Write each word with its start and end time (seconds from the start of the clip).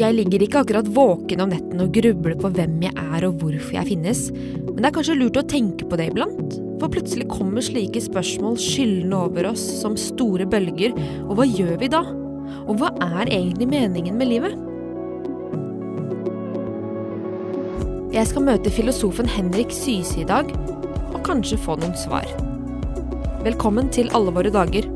Jeg 0.00 0.16
ligger 0.16 0.40
ikke 0.40 0.60
akkurat 0.62 0.86
våken 0.96 1.42
om 1.44 1.50
netten 1.52 1.80
og 1.84 1.90
grubler 1.92 2.32
på 2.40 2.48
hvem 2.56 2.78
jeg 2.86 2.92
er 2.96 3.24
og 3.26 3.42
hvorfor 3.42 3.74
jeg 3.74 3.88
finnes, 3.90 4.20
men 4.32 4.78
det 4.78 4.88
er 4.88 4.94
kanskje 4.96 5.16
lurt 5.18 5.36
å 5.36 5.44
tenke 5.44 5.84
på 5.84 5.98
det 6.00 6.06
iblant, 6.08 6.54
for 6.80 6.88
plutselig 6.94 7.26
kommer 7.28 7.60
slike 7.60 8.00
spørsmål 8.00 8.56
skyllende 8.56 9.18
over 9.26 9.50
oss 9.50 9.60
som 9.82 9.98
store 10.00 10.46
bølger, 10.48 10.94
og 11.26 11.36
hva 11.36 11.44
gjør 11.44 11.74
vi 11.82 11.90
da? 11.92 12.00
Og 12.64 12.80
hva 12.80 12.88
er 13.10 13.28
egentlig 13.28 13.68
meningen 13.68 14.16
med 14.16 14.30
livet? 14.30 14.54
Jeg 18.16 18.30
skal 18.30 18.46
møte 18.48 18.72
filosofen 18.72 19.28
Henrik 19.28 19.74
Syse 19.74 20.22
i 20.22 20.24
dag, 20.24 20.48
og 21.10 21.20
kanskje 21.28 21.60
få 21.60 21.76
noen 21.82 21.98
svar. 22.00 22.24
Velkommen 23.44 23.92
til 23.92 24.08
Alle 24.16 24.32
våre 24.32 24.54
dager. 24.54 24.88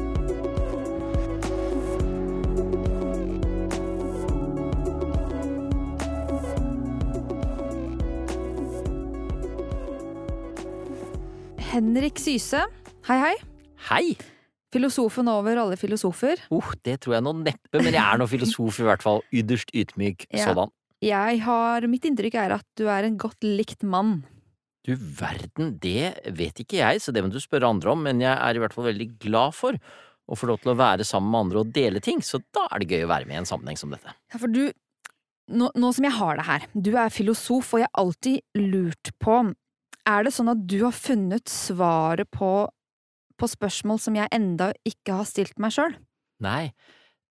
Syse, 12.34 12.64
hei 13.06 13.16
hei. 13.20 13.34
Hei! 13.86 14.14
Filosofen 14.74 15.28
over 15.30 15.54
alle 15.62 15.76
filosofer. 15.78 16.40
Oh, 16.50 16.72
det 16.82 16.96
tror 17.04 17.14
jeg 17.14 17.22
nå 17.22 17.32
neppe, 17.44 17.78
men 17.78 17.92
jeg 17.94 18.02
er 18.02 18.18
nå 18.18 18.26
filosof 18.26 18.80
i 18.82 18.86
hvert 18.88 19.04
fall. 19.06 19.20
Ytterst 19.30 19.70
ydmyk 19.70 20.24
Ja. 20.32 20.48
sådan. 20.48 20.72
Jeg 21.04 21.38
har, 21.44 21.86
Mitt 21.86 22.02
inntrykk 22.08 22.34
er 22.34 22.56
at 22.56 22.66
du 22.74 22.88
er 22.90 23.06
en 23.06 23.16
godt 23.16 23.38
likt 23.46 23.84
mann. 23.86 24.24
Du 24.82 24.96
verden, 24.96 25.78
det 25.78 26.18
vet 26.34 26.58
ikke 26.58 26.80
jeg, 26.82 26.98
så 27.06 27.12
det 27.14 27.22
må 27.22 27.30
du 27.30 27.38
spørre 27.38 27.70
andre 27.70 27.92
om, 27.94 28.02
men 28.02 28.18
jeg 28.18 28.34
er 28.34 28.56
i 28.56 28.58
hvert 28.58 28.74
fall 28.74 28.90
veldig 28.90 29.12
glad 29.22 29.54
for 29.54 29.78
å 30.26 30.34
få 30.34 30.50
lov 30.50 30.58
til 30.64 30.74
å 30.74 30.78
være 30.82 31.06
sammen 31.06 31.30
med 31.30 31.40
andre 31.46 31.60
og 31.62 31.70
dele 31.72 32.00
ting, 32.02 32.18
så 32.18 32.42
da 32.52 32.66
er 32.72 32.80
det 32.82 32.90
gøy 32.90 33.04
å 33.06 33.12
være 33.14 33.26
med 33.30 33.36
i 33.36 33.42
en 33.44 33.46
sammenheng 33.46 33.78
som 33.78 33.94
dette. 33.94 34.10
Ja, 34.34 34.38
for 34.42 34.48
du, 34.50 34.72
nå, 35.54 35.70
nå 35.76 35.94
som 35.94 36.02
jeg 36.10 36.18
har 36.18 36.34
det 36.42 36.50
her, 36.50 36.66
du 36.74 36.96
er 36.98 37.14
filosof, 37.14 37.74
og 37.76 37.84
jeg 37.84 37.86
har 37.92 38.02
alltid 38.02 38.42
lurt 38.58 39.14
på, 39.22 39.54
er 40.08 40.26
det 40.26 40.34
sånn 40.36 40.52
at 40.52 40.64
du 40.68 40.80
har 40.84 40.94
funnet 40.96 41.50
svaret 41.50 42.28
på, 42.34 42.50
på 43.40 43.48
spørsmål 43.50 44.02
som 44.02 44.18
jeg 44.18 44.30
enda 44.34 44.72
ikke 44.88 45.20
har 45.20 45.28
stilt 45.28 45.56
meg 45.62 45.74
sjøl? 45.74 45.96
Nei, 46.44 46.72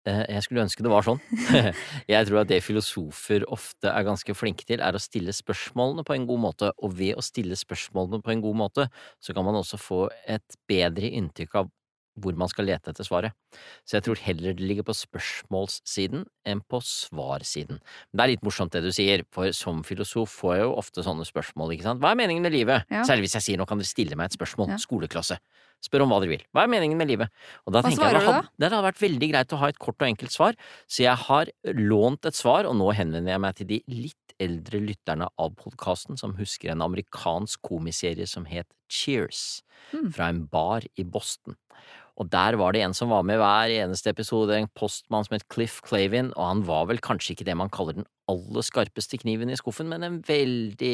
eh, 0.09 0.23
jeg 0.33 0.47
skulle 0.47 0.65
ønske 0.65 0.85
det 0.85 0.93
var 0.93 1.05
sånn. 1.07 1.21
Jeg 2.13 2.29
tror 2.29 2.43
at 2.43 2.51
det 2.51 2.63
filosofer 2.65 3.45
ofte 3.53 3.91
er 3.91 4.07
ganske 4.07 4.37
flinke 4.39 4.67
til, 4.69 4.81
er 4.81 4.97
å 4.97 5.03
stille 5.03 5.35
spørsmålene 5.37 6.07
på 6.07 6.17
en 6.17 6.27
god 6.31 6.43
måte, 6.47 6.73
og 6.79 6.97
ved 6.99 7.19
å 7.19 7.25
stille 7.25 7.59
spørsmålene 7.59 8.23
på 8.25 8.35
en 8.35 8.45
god 8.45 8.61
måte, 8.65 8.89
så 9.21 9.37
kan 9.37 9.47
man 9.47 9.59
også 9.59 9.81
få 9.81 10.03
et 10.31 10.59
bedre 10.71 11.13
inntrykk 11.13 11.61
av 11.61 11.73
hvor 12.21 12.37
man 12.37 12.49
skal 12.49 12.67
lete 12.69 12.91
etter 12.93 13.05
svaret. 13.07 13.33
Så 13.89 13.97
jeg 13.97 14.05
tror 14.05 14.21
heller 14.21 14.53
det 14.55 14.61
ligger 14.69 14.85
på 14.85 14.93
spørsmålssiden 14.97 16.25
enn 16.49 16.61
på 16.69 16.81
svarsiden. 16.85 17.79
Men 17.81 18.19
det 18.19 18.25
er 18.25 18.33
litt 18.35 18.45
morsomt 18.47 18.73
det 18.75 18.83
du 18.85 18.91
sier, 18.95 19.25
for 19.33 19.51
som 19.57 19.83
filosof 19.87 20.33
får 20.43 20.55
jeg 20.57 20.65
jo 20.67 20.75
ofte 20.77 21.05
sånne 21.07 21.25
spørsmål, 21.29 21.73
ikke 21.77 21.87
sant. 21.89 22.03
Hva 22.03 22.13
er 22.13 22.21
meningen 22.21 22.45
med 22.45 22.53
livet? 22.55 22.85
Ja. 22.93 23.05
Særlig 23.09 23.29
hvis 23.29 23.37
jeg 23.39 23.47
sier 23.49 23.61
nå 23.63 23.67
kan 23.69 23.81
dere 23.81 23.89
stille 23.89 24.17
meg 24.19 24.31
et 24.31 24.37
spørsmål, 24.39 24.69
Ja. 24.75 24.81
skoleklasse. 24.83 25.39
Spør 25.83 26.03
om 26.05 26.11
hva 26.15 26.21
dere 26.23 26.29
vil. 26.37 26.45
Hva 26.55 26.63
er 26.63 26.69
meningen 26.71 26.97
med 26.97 27.09
livet? 27.09 27.29
Og 27.67 27.73
da 27.73 27.81
Hva 27.83 27.89
tenker 27.91 28.03
jeg 28.05 28.13
svarer 28.13 28.21
det 28.21 28.27
du 28.27 28.33
hadde, 28.33 28.49
det 28.59 28.71
hadde 28.71 28.87
vært 28.93 29.03
veldig 29.03 29.31
greit 29.33 29.53
å 29.53 29.59
ha 29.59 29.67
et 29.69 29.79
kort 29.79 29.99
og 30.03 30.09
enkelt 30.09 30.31
svar, 30.31 30.55
så 30.87 31.03
jeg 31.03 31.17
har 31.17 31.47
lånt 31.75 32.25
et 32.27 32.35
svar, 32.39 32.67
og 32.67 32.77
nå 32.77 32.93
henvender 32.95 33.33
jeg 33.33 33.41
meg 33.41 33.55
til 33.57 33.67
de 33.67 33.83
litt 33.89 34.37
eldre 34.39 34.79
lytterne 34.81 35.29
av 35.39 35.55
podkasten 35.57 36.17
som 36.19 36.35
husker 36.35 36.71
en 36.71 36.83
amerikansk 36.83 37.61
komiserie 37.63 38.27
som 38.29 38.45
het 38.45 38.67
Cheers, 38.89 39.63
Mm. 39.93 40.13
fra 40.15 40.29
en 40.29 40.45
bar 40.47 40.83
i 40.97 41.03
Boston. 41.03 41.57
Og 42.21 42.29
der 42.29 42.59
var 42.61 42.75
det 42.75 42.83
en 42.85 42.95
som 42.95 43.09
var 43.13 43.25
med 43.25 43.39
hver 43.41 43.73
eneste 43.73 44.13
episode, 44.13 44.53
en 44.57 44.69
postmann 44.77 45.25
som 45.25 45.37
het 45.39 45.47
Cliff 45.53 45.79
Clavin, 45.87 46.33
og 46.37 46.45
han 46.45 46.61
var 46.69 46.87
vel 46.91 47.01
kanskje 47.01 47.33
ikke 47.33 47.47
det 47.49 47.57
man 47.57 47.73
kaller 47.73 47.97
den 47.97 48.09
aller 48.29 48.65
skarpeste 48.65 49.19
kniven 49.23 49.51
i 49.51 49.57
skuffen, 49.57 49.89
men 49.89 50.05
en 50.05 50.21
veldig 50.27 50.93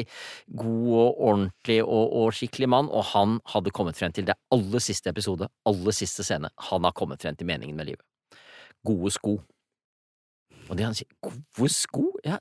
god 0.62 0.94
og 1.02 1.20
ordentlig 1.30 1.80
og, 1.82 2.14
og 2.22 2.32
skikkelig 2.38 2.70
mann, 2.70 2.90
og 2.90 3.10
han 3.12 3.38
hadde 3.50 3.74
kommet 3.74 3.98
frem 3.98 4.14
til 4.14 4.28
det 4.30 4.38
aller 4.54 4.84
siste 4.84 5.10
episode, 5.10 5.50
aller 5.66 5.96
siste 5.96 6.26
scene, 6.26 6.50
han 6.70 6.86
har 6.86 6.96
kommet 6.96 7.22
frem 7.22 7.36
til 7.36 7.50
meningen 7.50 7.76
med 7.76 7.92
livet. 7.92 8.04
Gode 8.86 9.10
sko. 9.10 9.38
Og 10.68 10.76
det 10.78 10.86
han 10.86 10.94
sier, 10.96 11.10
gode 11.24 11.72
sko? 11.74 12.12
Ja, 12.26 12.38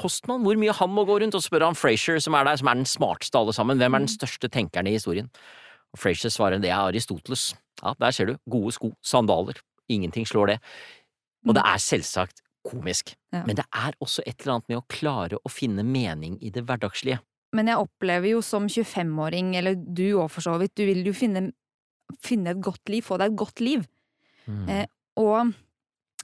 postmann, 0.00 0.44
hvor 0.46 0.56
mye 0.60 0.74
han 0.76 0.92
må 0.92 1.04
gå 1.08 1.18
rundt, 1.20 1.36
og 1.36 1.44
så 1.44 1.50
spør 1.50 1.68
han 1.68 1.78
Frazier, 1.78 2.20
som 2.24 2.36
er 2.36 2.48
der, 2.48 2.56
som 2.60 2.72
er 2.72 2.80
den 2.80 2.88
smarteste 2.88 3.36
av 3.36 3.46
alle 3.46 3.56
sammen, 3.56 3.80
hvem 3.80 3.96
er 3.96 4.04
den 4.04 4.12
største 4.12 4.48
tenkeren 4.52 4.88
i 4.88 4.96
historien? 4.96 5.28
Og 5.92 6.00
Frasier 6.00 6.32
svarer, 6.32 6.60
det 6.62 6.70
er 6.72 6.78
Aristoteles. 6.88 7.50
Ja, 7.82 7.92
der 8.00 8.14
ser 8.14 8.30
du, 8.30 8.36
gode 8.48 8.72
sko, 8.76 8.92
sandaler, 9.04 9.58
ingenting 9.92 10.24
slår 10.28 10.54
det. 10.54 10.58
Og 11.48 11.56
det 11.58 11.64
er 11.66 11.80
selvsagt 11.82 12.40
komisk, 12.64 13.16
Ja. 13.34 13.42
men 13.44 13.56
det 13.58 13.64
er 13.74 13.92
også 14.00 14.22
et 14.26 14.40
eller 14.40 14.54
annet 14.54 14.68
med 14.70 14.78
å 14.78 14.84
klare 14.88 15.38
å 15.42 15.50
finne 15.50 15.82
mening 15.82 16.36
i 16.40 16.50
det 16.54 16.62
hverdagslige. 16.68 17.18
Men 17.52 17.66
jeg 17.68 17.76
opplever 17.82 18.30
jo 18.30 18.40
som 18.40 18.68
25-åring, 18.70 19.56
eller 19.58 19.74
du 19.74 20.04
òg 20.22 20.30
for 20.30 20.40
så 20.46 20.54
vidt, 20.60 20.74
du 20.78 20.86
vil 20.86 21.02
jo 21.04 21.12
finne, 21.12 21.50
finne 22.22 22.54
et 22.54 22.62
godt 22.62 22.88
liv, 22.88 23.02
få 23.04 23.18
deg 23.20 23.32
et 23.32 23.36
godt 23.42 23.60
liv. 23.60 23.82
Mm. 24.46 24.68
Eh, 24.68 24.86
og 25.20 25.52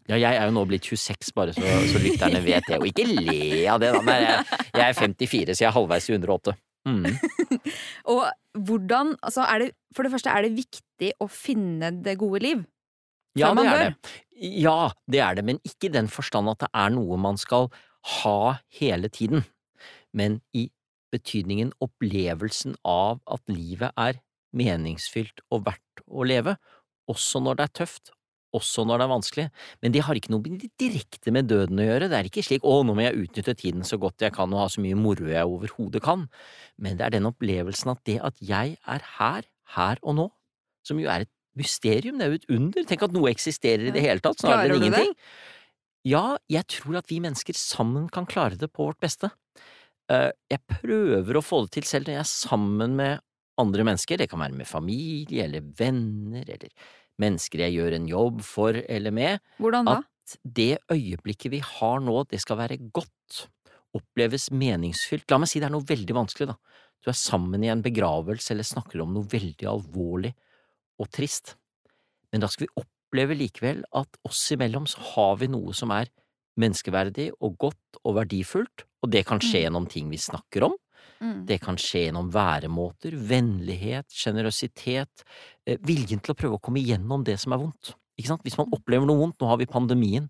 Ja, 0.08 0.16
jeg 0.16 0.38
er 0.38 0.46
jo 0.48 0.54
nå 0.56 0.62
blitt 0.70 0.86
26, 0.88 1.34
bare 1.36 1.52
så, 1.52 1.60
så 1.92 2.00
lytterne 2.00 2.40
vet 2.40 2.64
det, 2.70 2.78
og 2.78 2.86
ikke 2.88 3.04
le 3.10 3.66
av 3.68 3.82
det, 3.82 3.90
da. 3.92 4.00
Men 4.06 4.22
jeg, 4.24 4.62
jeg 4.72 4.86
er 4.86 4.96
54, 4.96 5.52
så 5.58 5.64
jeg 5.66 5.68
er 5.68 5.74
halvveis 5.76 6.08
i 6.08 6.14
108. 6.14 6.54
Mm. 6.88 7.04
Og 8.12 8.24
hvordan 8.56 9.14
Altså, 9.22 9.44
er 9.44 9.62
det 9.62 9.68
For 9.94 10.06
det 10.06 10.12
første, 10.14 10.32
er 10.32 10.46
det 10.46 10.56
viktig 10.56 11.12
å 11.20 11.28
finne 11.30 11.92
det 12.04 12.16
gode 12.20 12.40
liv? 12.44 12.64
Ja, 13.38 13.52
det 13.54 13.66
er 13.68 13.82
det. 13.84 14.14
Ja, 14.58 14.90
det 15.10 15.20
er 15.22 15.36
det, 15.38 15.44
men 15.46 15.60
ikke 15.66 15.88
i 15.88 15.94
den 15.94 16.08
forstand 16.10 16.50
at 16.50 16.64
det 16.64 16.70
er 16.74 16.90
noe 16.94 17.18
man 17.20 17.38
skal 17.38 17.68
ha 18.22 18.58
hele 18.80 19.10
tiden, 19.12 19.44
men 20.16 20.40
i 20.56 20.68
betydningen 21.12 21.72
opplevelsen 21.84 22.76
av 22.88 23.20
at 23.30 23.42
livet 23.50 23.94
er 23.98 24.20
meningsfylt 24.56 25.42
og 25.52 25.66
verdt 25.68 26.02
å 26.06 26.26
leve, 26.26 26.56
også 27.10 27.42
når 27.44 27.58
det 27.58 27.66
er 27.66 27.74
tøft, 27.82 28.12
også 28.56 28.84
når 28.88 29.00
det 29.00 29.04
er 29.04 29.12
vanskelig, 29.12 29.46
men 29.82 29.94
det 29.94 30.02
har 30.06 30.18
ikke 30.18 30.32
noe 30.32 30.68
direkte 30.80 31.32
med 31.34 31.50
døden 31.50 31.80
å 31.82 31.86
gjøre, 31.88 32.08
det 32.08 32.18
er 32.18 32.28
ikke 32.30 32.44
slik 32.46 32.64
å, 32.64 32.78
nå 32.86 32.94
må 32.96 33.04
jeg 33.04 33.26
utnytte 33.26 33.56
tiden 33.60 33.84
så 33.86 33.98
godt 34.00 34.24
jeg 34.24 34.34
kan 34.36 34.52
og 34.54 34.62
ha 34.62 34.68
så 34.72 34.82
mye 34.84 34.98
moro 34.98 35.28
jeg 35.28 35.44
overhodet 35.44 36.02
kan, 36.04 36.26
men 36.80 36.96
det 36.98 37.06
er 37.06 37.16
den 37.18 37.28
opplevelsen 37.28 37.92
at 37.92 38.00
det 38.08 38.18
at 38.24 38.40
jeg 38.40 38.78
er 38.78 39.04
her, 39.18 39.48
her 39.76 40.00
og 40.02 40.16
nå, 40.20 40.26
som 40.86 41.00
jo 41.02 41.10
er 41.12 41.26
et 41.26 41.32
mysterium, 41.58 42.18
det 42.18 42.26
er 42.26 42.32
jo 42.32 42.40
et 42.40 42.50
under, 42.56 42.88
tenk 42.88 43.04
at 43.04 43.14
noe 43.16 43.30
eksisterer 43.32 43.90
i 43.90 43.94
det 43.94 44.04
hele 44.04 44.22
tatt, 44.24 44.40
snarere 44.40 44.76
enn 44.78 44.88
ingenting. 44.88 45.14
Ja, 46.06 46.38
jeg 46.48 46.64
tror 46.70 47.00
at 47.00 47.10
vi 47.10 47.18
mennesker 47.20 47.56
sammen 47.58 48.06
kan 48.12 48.28
klare 48.30 48.56
det 48.56 48.70
på 48.72 48.86
vårt 48.86 49.00
beste. 49.02 49.32
Eh, 50.08 50.30
Jeg 50.48 50.62
prøver 50.70 51.36
å 51.36 51.44
få 51.44 51.64
det 51.66 51.74
til 51.76 51.88
selv 51.88 52.08
når 52.08 52.14
jeg 52.14 52.22
er 52.22 52.30
sammen 52.30 52.94
med 52.96 53.24
andre 53.58 53.84
mennesker, 53.84 54.20
det 54.20 54.28
kan 54.30 54.40
være 54.40 54.54
med 54.54 54.68
familie 54.70 55.44
eller 55.48 55.66
venner 55.76 56.46
eller 56.46 56.70
mennesker 57.18 57.64
jeg 57.66 57.76
gjør 57.78 57.96
en 57.98 58.08
jobb 58.10 58.42
for 58.46 58.78
eller 58.88 59.14
med, 59.14 59.40
Hvordan 59.58 59.88
da? 59.88 59.96
at 60.02 60.36
det 60.44 60.78
øyeblikket 60.92 61.50
vi 61.54 61.60
har 61.64 62.00
nå, 62.04 62.22
det 62.30 62.40
skal 62.42 62.58
være 62.60 62.76
godt, 62.92 63.48
oppleves 63.96 64.50
meningsfylt. 64.52 65.24
La 65.32 65.38
meg 65.40 65.48
si 65.48 65.60
det 65.62 65.68
er 65.70 65.74
noe 65.74 65.86
veldig 65.88 66.14
vanskelig, 66.18 66.50
da. 66.50 66.56
Du 67.04 67.10
er 67.10 67.16
sammen 67.16 67.62
i 67.64 67.70
en 67.72 67.82
begravelse 67.82 68.52
eller 68.52 68.66
snakker 68.66 69.00
om 69.02 69.14
noe 69.16 69.24
veldig 69.30 69.68
alvorlig 69.70 70.34
og 70.98 71.08
trist, 71.14 71.54
men 72.32 72.42
da 72.42 72.48
skal 72.50 72.66
vi 72.66 72.82
oppleve 72.82 73.36
likevel 73.38 73.84
at 73.96 74.18
oss 74.28 74.42
imellom 74.52 74.84
så 74.90 75.00
har 75.14 75.36
vi 75.40 75.48
noe 75.48 75.72
som 75.72 75.92
er 75.94 76.10
menneskeverdig 76.58 77.30
og 77.40 77.54
godt 77.62 78.00
og 78.04 78.16
verdifullt, 78.18 78.84
og 79.02 79.12
det 79.14 79.24
kan 79.28 79.38
skje 79.38 79.60
Mm. 79.60 79.62
gjennom 79.64 79.86
ting 79.88 80.10
vi 80.10 80.18
snakker 80.18 80.64
om, 80.66 80.74
Mm. 81.18 81.46
det 81.48 81.58
kan 81.64 81.78
skje 81.80 82.04
gjennom 82.06 82.28
væremåter, 82.30 83.16
vennlighet, 83.30 84.06
sjenerøsitet, 84.14 85.24
eh, 85.66 85.80
viljen 85.82 86.22
til 86.22 86.34
å 86.34 86.38
prøve 86.38 86.58
å 86.58 86.62
komme 86.62 86.78
igjennom 86.82 87.24
det 87.26 87.38
som 87.42 87.52
er 87.52 87.62
vondt. 87.64 87.94
Ikke 88.18 88.32
sant? 88.32 88.44
Hvis 88.46 88.58
man 88.58 88.70
opplever 88.74 89.06
noe 89.06 89.18
vondt, 89.18 89.38
nå 89.40 89.50
har 89.50 89.58
vi 89.58 89.66
pandemien, 89.66 90.28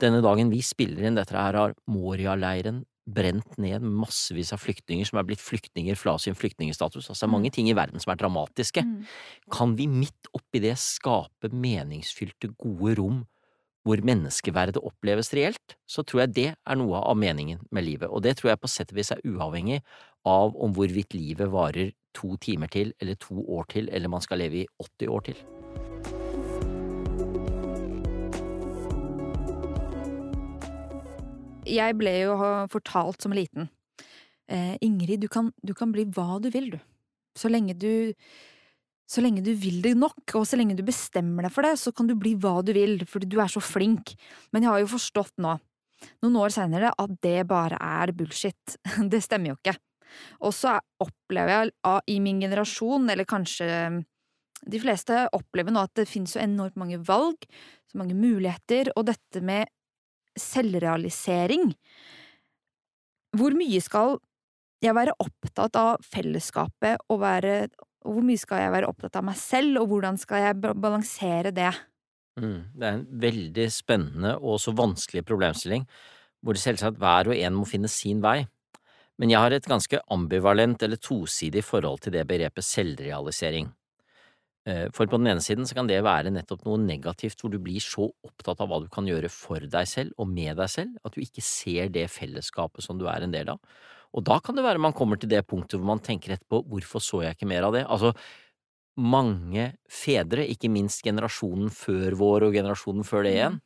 denne 0.00 0.22
dagen 0.24 0.50
vi 0.50 0.62
spiller 0.64 1.06
inn 1.06 1.18
dette 1.18 1.36
her 1.36 1.58
har 1.58 1.74
Moria-leiren 1.90 2.84
brent 3.10 3.56
ned 3.60 3.82
massevis 3.82 4.52
av 4.54 4.62
flyktninger 4.62 5.08
som 5.08 5.18
er 5.20 5.26
blitt 5.26 5.42
flyktninger 5.42 5.98
fra 5.98 6.16
sin 6.20 6.36
flyktningstatus. 6.38 7.08
Altså 7.08 7.24
det 7.24 7.28
er 7.28 7.34
mange 7.34 7.50
ting 7.54 7.68
i 7.70 7.76
verden 7.76 8.02
som 8.02 8.12
er 8.12 8.20
dramatiske. 8.20 8.84
Mm. 8.86 9.02
Kan 9.52 9.74
vi 9.78 9.88
midt 9.90 10.30
oppi 10.36 10.62
det 10.62 10.76
skape 10.80 11.50
meningsfylte, 11.50 12.52
gode 12.60 12.96
rom 13.00 13.24
hvor 13.88 14.02
menneskeverdet 14.04 14.76
oppleves 14.84 15.32
reelt, 15.32 15.76
så 15.88 16.04
tror 16.04 16.26
jeg 16.26 16.34
det 16.36 16.48
er 16.52 16.76
noe 16.76 17.00
av 17.00 17.16
meningen 17.16 17.62
med 17.72 17.86
livet, 17.86 18.10
og 18.12 18.20
det 18.26 18.34
tror 18.36 18.52
jeg 18.52 18.60
på 18.60 18.68
sett 18.68 18.92
og 18.92 18.98
vis 19.00 19.12
er 19.14 19.22
uavhengig 19.24 19.78
av 20.28 20.56
om 20.56 20.74
hvorvidt 20.76 21.14
livet 21.14 21.50
varer 21.52 21.92
to 22.16 22.36
timer 22.42 22.70
til, 22.72 22.92
eller 23.00 23.16
to 23.20 23.40
år 23.40 23.68
til, 23.70 23.88
eller 23.92 24.10
man 24.12 24.24
skal 24.24 24.42
leve 24.42 24.62
i 24.62 24.68
80 24.80 25.08
år 25.08 25.26
til. 25.30 25.42
Jeg 31.70 31.94
ble 32.00 32.14
jo 32.24 32.38
fortalt 32.72 33.22
som 33.22 33.34
liten 33.36 33.68
eh, 34.50 34.76
Ingrid, 34.82 35.20
du 35.22 35.28
kan, 35.30 35.52
du 35.62 35.74
kan 35.76 35.92
bli 35.94 36.06
hva 36.10 36.40
du 36.42 36.50
vil, 36.50 36.72
du. 36.74 36.80
Så 37.38 37.50
lenge 37.52 37.76
du 37.78 38.16
så 39.10 39.22
lenge 39.24 39.42
du 39.42 39.50
vil 39.58 39.80
det 39.82 39.96
nok, 39.98 40.22
og 40.38 40.44
så 40.46 40.54
lenge 40.54 40.76
du 40.78 40.84
bestemmer 40.86 41.42
deg 41.42 41.50
for 41.50 41.66
det, 41.66 41.74
så 41.82 41.90
kan 41.90 42.06
du 42.06 42.14
bli 42.14 42.36
hva 42.38 42.60
du 42.62 42.70
vil, 42.76 43.00
fordi 43.10 43.26
du 43.26 43.40
er 43.42 43.50
så 43.50 43.58
flink. 43.58 44.12
Men 44.54 44.62
jeg 44.62 44.70
har 44.70 44.82
jo 44.84 44.92
forstått 44.92 45.34
nå 45.42 45.56
noen 46.22 46.36
år 46.38 46.54
seinere 46.54 46.92
at 46.94 47.16
det 47.24 47.40
bare 47.50 47.80
er 47.82 48.12
bullshit. 48.16 48.78
Det 49.12 49.18
stemmer 49.24 49.52
jo 49.52 49.58
ikke. 49.58 49.74
Og 50.44 50.54
så 50.56 50.78
opplever 51.02 51.70
jeg 51.70 52.06
i 52.14 52.20
min 52.22 52.40
generasjon, 52.42 53.10
eller 53.12 53.28
kanskje 53.28 53.68
de 54.60 54.80
fleste, 54.80 55.26
opplever 55.36 55.72
nå 55.72 55.84
at 55.86 55.94
det 55.96 56.08
finnes 56.08 56.34
så 56.36 56.42
enormt 56.42 56.78
mange 56.80 57.00
valg, 57.08 57.46
så 57.90 58.00
mange 58.00 58.16
muligheter, 58.18 58.92
og 58.96 59.08
dette 59.08 59.42
med 59.44 59.70
selvrealisering. 60.38 61.72
Hvor 63.36 63.54
mye 63.56 63.80
skal 63.82 64.18
jeg 64.80 64.96
være 64.96 65.16
opptatt 65.20 65.76
av 65.76 66.04
fellesskapet 66.06 67.02
og 67.12 67.20
være 67.20 67.54
Hvor 68.00 68.24
mye 68.24 68.40
skal 68.40 68.62
jeg 68.62 68.72
være 68.72 68.88
opptatt 68.88 69.18
av 69.20 69.26
meg 69.28 69.36
selv, 69.36 69.82
og 69.82 69.90
hvordan 69.90 70.16
skal 70.16 70.40
jeg 70.40 70.56
balansere 70.80 71.50
det? 71.52 71.68
Mm, 72.40 72.72
det 72.72 72.86
er 72.86 72.94
en 72.94 73.02
veldig 73.20 73.66
spennende 73.74 74.30
og 74.38 74.56
så 74.62 74.72
vanskelig 74.72 75.26
problemstilling, 75.28 75.84
hvor 76.40 76.56
det 76.56 76.62
selvsagt 76.62 76.96
hver 76.96 77.28
og 77.28 77.36
en 77.36 77.58
må 77.58 77.66
finne 77.68 77.90
sin 77.92 78.22
vei. 78.24 78.46
Men 79.20 79.34
jeg 79.34 79.42
har 79.42 79.52
et 79.52 79.68
ganske 79.68 80.00
ambivalent 80.08 80.80
eller 80.82 81.00
tosidig 81.00 81.62
forhold 81.66 82.00
til 82.06 82.14
det 82.16 82.24
begrepet 82.28 82.64
selvrealisering. 82.64 83.68
Eh, 84.68 84.86
for 84.96 85.08
på 85.08 85.20
den 85.20 85.30
ene 85.32 85.44
siden 85.44 85.68
så 85.68 85.76
kan 85.76 85.88
det 85.88 86.02
være 86.04 86.32
nettopp 86.32 86.66
noe 86.66 86.80
negativt 86.80 87.40
hvor 87.40 87.52
du 87.52 87.58
blir 87.62 87.80
så 87.84 88.08
opptatt 88.26 88.60
av 88.60 88.68
hva 88.68 88.80
du 88.82 88.88
kan 88.92 89.08
gjøre 89.08 89.30
for 89.32 89.60
deg 89.60 89.88
selv 89.88 90.16
og 90.20 90.28
med 90.28 90.56
deg 90.60 90.72
selv, 90.72 90.98
at 91.04 91.16
du 91.16 91.22
ikke 91.24 91.44
ser 91.44 91.92
det 91.92 92.08
fellesskapet 92.12 92.84
som 92.84 93.00
du 93.00 93.06
er 93.12 93.24
en 93.24 93.32
del 93.34 93.52
av. 93.52 93.60
Og 94.16 94.24
da 94.26 94.40
kan 94.42 94.56
det 94.56 94.64
være 94.66 94.82
man 94.82 94.96
kommer 94.96 95.20
til 95.20 95.30
det 95.30 95.44
punktet 95.48 95.78
hvor 95.78 95.92
man 95.92 96.02
tenker 96.04 96.34
etterpå 96.34 96.64
hvorfor 96.68 97.04
så 97.04 97.22
jeg 97.24 97.36
ikke 97.36 97.48
mer 97.48 97.68
av 97.68 97.76
det? 97.76 97.84
Altså, 97.86 98.12
mange 99.00 99.70
fedre, 99.88 100.44
ikke 100.50 100.68
minst 100.72 101.04
generasjonen 101.06 101.70
før 101.72 102.16
vår 102.20 102.48
og 102.48 102.56
generasjonen 102.58 103.06
før 103.06 103.24
det 103.24 103.36
igjen, 103.36 103.60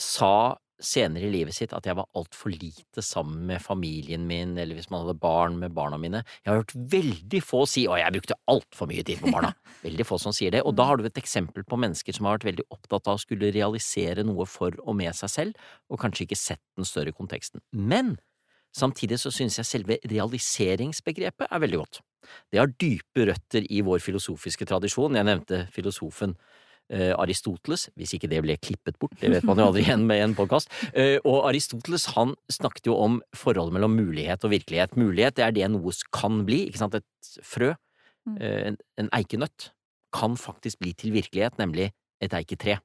sa 0.00 0.34
senere 0.84 1.28
i 1.28 1.32
livet 1.32 1.56
sitt 1.56 1.74
at 1.76 1.86
jeg 1.86 1.96
var 1.98 2.08
altfor 2.18 2.52
lite 2.52 3.04
sammen 3.04 3.44
med 3.48 3.62
familien 3.62 4.26
min, 4.28 4.56
eller 4.58 4.78
hvis 4.78 4.90
man 4.92 5.04
hadde 5.04 5.18
barn 5.22 5.58
med 5.60 5.74
barna 5.76 5.98
mine. 6.00 6.24
Jeg 6.42 6.50
har 6.50 6.62
hørt 6.62 6.74
veldig 6.94 7.42
få 7.44 7.62
si 7.70 7.86
å, 7.88 7.96
jeg 8.00 8.16
brukte 8.16 8.38
altfor 8.50 8.90
mye 8.90 9.04
tid 9.06 9.22
på 9.22 9.32
barna. 9.34 9.52
Veldig 9.86 10.04
få 10.06 10.18
som 10.22 10.34
sier 10.34 10.52
det. 10.54 10.60
Og 10.62 10.76
da 10.78 10.84
har 10.86 10.98
du 10.98 11.06
et 11.08 11.18
eksempel 11.18 11.64
på 11.66 11.78
mennesker 11.80 12.14
som 12.14 12.28
har 12.28 12.36
vært 12.36 12.52
veldig 12.52 12.66
opptatt 12.70 13.08
av 13.10 13.16
å 13.18 13.22
skulle 13.22 13.50
realisere 13.54 14.22
noe 14.22 14.46
for 14.46 14.76
og 14.84 14.94
med 14.94 15.16
seg 15.18 15.32
selv, 15.32 15.64
og 15.90 15.98
kanskje 16.02 16.28
ikke 16.28 16.38
sett 16.38 16.62
den 16.78 16.86
større 16.86 17.14
konteksten. 17.16 17.64
Men 17.74 18.14
Samtidig 18.72 19.18
så 19.20 19.28
synes 19.28 19.58
jeg 19.58 19.68
selve 19.68 19.98
realiseringsbegrepet 20.08 21.50
er 21.50 21.60
veldig 21.60 21.80
godt. 21.82 22.00
Det 22.48 22.60
har 22.60 22.72
dype 22.80 23.26
røtter 23.28 23.66
i 23.68 23.82
vår 23.84 24.00
filosofiske 24.00 24.64
tradisjon. 24.68 25.18
Jeg 25.18 25.28
nevnte 25.28 25.66
filosofen 25.74 26.32
Aristoteles, 26.92 27.86
hvis 27.96 28.14
ikke 28.16 28.28
det 28.28 28.42
ble 28.44 28.56
klippet 28.60 28.98
bort, 29.00 29.14
det 29.20 29.30
vet 29.32 29.46
man 29.48 29.60
jo 29.60 29.68
aldri 29.70 29.84
igjen 29.86 30.02
med 30.08 30.22
en 30.24 30.34
podkast. 30.36 30.72
Eh, 30.92 31.16
og 31.24 31.46
Aristoteles 31.48 32.08
han 32.16 32.34
snakket 32.52 32.90
jo 32.90 32.98
om 33.00 33.20
forholdet 33.36 33.76
mellom 33.78 33.94
mulighet 33.96 34.44
og 34.44 34.52
virkelighet. 34.52 34.98
Mulighet 35.00 35.38
det 35.38 35.46
er 35.46 35.56
det 35.56 35.70
noe 35.72 35.94
kan 36.12 36.42
bli, 36.48 36.66
ikke 36.68 36.82
sant. 36.82 36.98
Et 36.98 37.32
frø, 37.46 37.72
mm. 38.28 38.36
eh, 38.36 38.58
en, 38.72 38.78
en 39.00 39.10
eikenøtt, 39.16 39.70
kan 40.12 40.36
faktisk 40.36 40.82
bli 40.82 40.92
til 40.98 41.14
virkelighet, 41.14 41.56
nemlig 41.56 41.88
et 42.22 42.34
eiketre. 42.36 42.76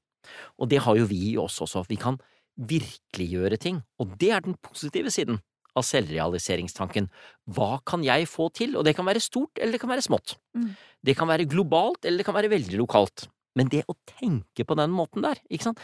Og 0.55 0.71
det 0.71 0.79
har 0.85 0.95
jo 0.99 1.07
vi 1.09 1.33
i 1.33 1.37
oss 1.41 1.59
også. 1.63 1.83
Vi 1.89 1.99
kan 1.99 2.21
virkeliggjøre 2.57 3.59
ting, 3.61 3.83
og 4.01 4.15
det 4.21 4.31
er 4.33 4.45
den 4.45 4.55
positive 4.63 5.11
siden 5.13 5.41
av 5.77 5.85
selvrealiseringstanken. 5.85 7.09
Hva 7.53 7.77
kan 7.85 8.03
jeg 8.05 8.25
få 8.31 8.49
til? 8.55 8.75
Og 8.79 8.85
det 8.87 8.95
kan 8.97 9.05
være 9.07 9.21
stort, 9.21 9.53
eller 9.59 9.75
det 9.75 9.81
kan 9.83 9.91
være 9.91 10.05
smått. 10.05 10.37
Mm. 10.57 10.71
Det 11.05 11.15
kan 11.17 11.29
være 11.29 11.45
globalt, 11.49 12.05
eller 12.05 12.21
det 12.21 12.27
kan 12.27 12.37
være 12.37 12.51
veldig 12.55 12.79
lokalt. 12.79 13.27
Men 13.57 13.71
det 13.73 13.83
å 13.89 13.97
tenke 14.07 14.65
på 14.67 14.77
den 14.79 14.93
måten 14.95 15.25
der, 15.25 15.41
ikke 15.49 15.71
sant… 15.71 15.83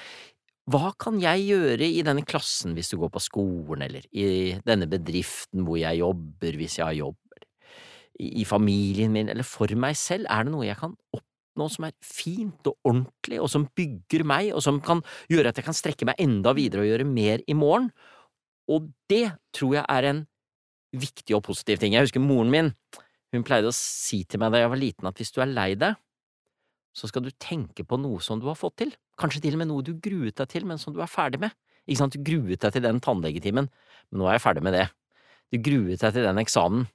Hva 0.71 0.93
kan 0.95 1.17
jeg 1.19 1.41
gjøre 1.43 1.83
i 1.91 1.99
denne 2.07 2.23
klassen 2.23 2.71
hvis 2.71 2.93
du 2.93 2.95
går 3.01 3.09
på 3.11 3.19
skolen, 3.19 3.81
eller 3.83 4.05
i 4.15 4.53
denne 4.63 4.87
bedriften 4.87 5.65
hvor 5.67 5.75
jeg 5.75 5.99
jobber 5.99 6.55
hvis 6.55 6.77
jeg 6.77 6.85
har 6.87 6.95
jobb, 7.01 7.17
i 8.23 8.45
familien 8.45 9.11
min, 9.11 9.27
eller 9.27 9.43
for 9.43 9.67
meg 9.75 9.97
selv, 9.99 10.29
er 10.31 10.45
det 10.45 10.53
noe 10.53 10.67
jeg 10.67 10.77
kan 10.79 10.93
oppnå 11.17 11.67
som 11.73 11.87
er 11.87 11.95
fint 12.05 12.69
og 12.69 12.77
ordentlig, 12.85 13.39
og 13.41 13.49
som 13.51 13.65
bygger 13.75 14.23
meg, 14.29 14.51
og 14.53 14.63
som 14.63 14.79
kan 14.85 15.01
gjøre 15.33 15.51
at 15.51 15.59
jeg 15.59 15.67
kan 15.67 15.77
strekke 15.77 16.07
meg 16.07 16.21
enda 16.21 16.53
videre 16.55 16.85
og 16.85 16.91
gjøre 16.91 17.09
mer 17.09 17.43
i 17.49 17.57
morgen, 17.57 17.89
og 18.71 18.87
det 19.11 19.33
tror 19.57 19.79
jeg 19.81 19.85
er 19.89 20.09
en 20.13 20.23
viktig 20.95 21.35
og 21.35 21.43
positiv 21.49 21.81
ting. 21.81 21.97
Jeg 21.97 22.05
husker 22.05 22.23
moren 22.23 22.53
min, 22.53 22.71
hun 23.33 23.43
pleide 23.43 23.67
å 23.71 23.75
si 23.75 24.21
til 24.29 24.39
meg 24.39 24.53
da 24.53 24.61
jeg 24.61 24.71
var 24.71 24.79
liten 24.79 25.09
at 25.09 25.19
hvis 25.19 25.33
du 25.33 25.41
er 25.43 25.51
lei 25.51 25.73
deg, 25.75 25.97
så 26.93 27.09
skal 27.09 27.25
du 27.25 27.31
tenke 27.41 27.85
på 27.85 27.97
noe 27.99 28.21
som 28.21 28.41
du 28.41 28.47
har 28.49 28.57
fått 28.57 28.77
til, 28.83 28.93
kanskje 29.19 29.41
til 29.43 29.57
og 29.57 29.63
med 29.63 29.71
noe 29.71 29.85
du 29.85 29.95
gruet 29.97 30.37
deg 30.37 30.49
til, 30.51 30.67
men 30.69 30.81
som 30.81 30.93
du 30.93 31.01
er 31.01 31.09
ferdig 31.09 31.41
med. 31.41 31.53
Ikke 31.87 31.99
sant, 31.99 32.15
du 32.15 32.23
gruet 32.23 32.61
deg 32.63 32.75
til 32.75 32.85
den 32.85 33.01
tannlegetimen, 33.03 33.67
men 33.67 34.21
nå 34.21 34.29
er 34.29 34.37
jeg 34.37 34.45
ferdig 34.45 34.63
med 34.65 34.77
det. 34.77 34.85
Du 35.51 35.59
gruet 35.65 36.01
deg 36.01 36.13
til 36.15 36.27
den 36.27 36.41
eksamen, 36.41 36.85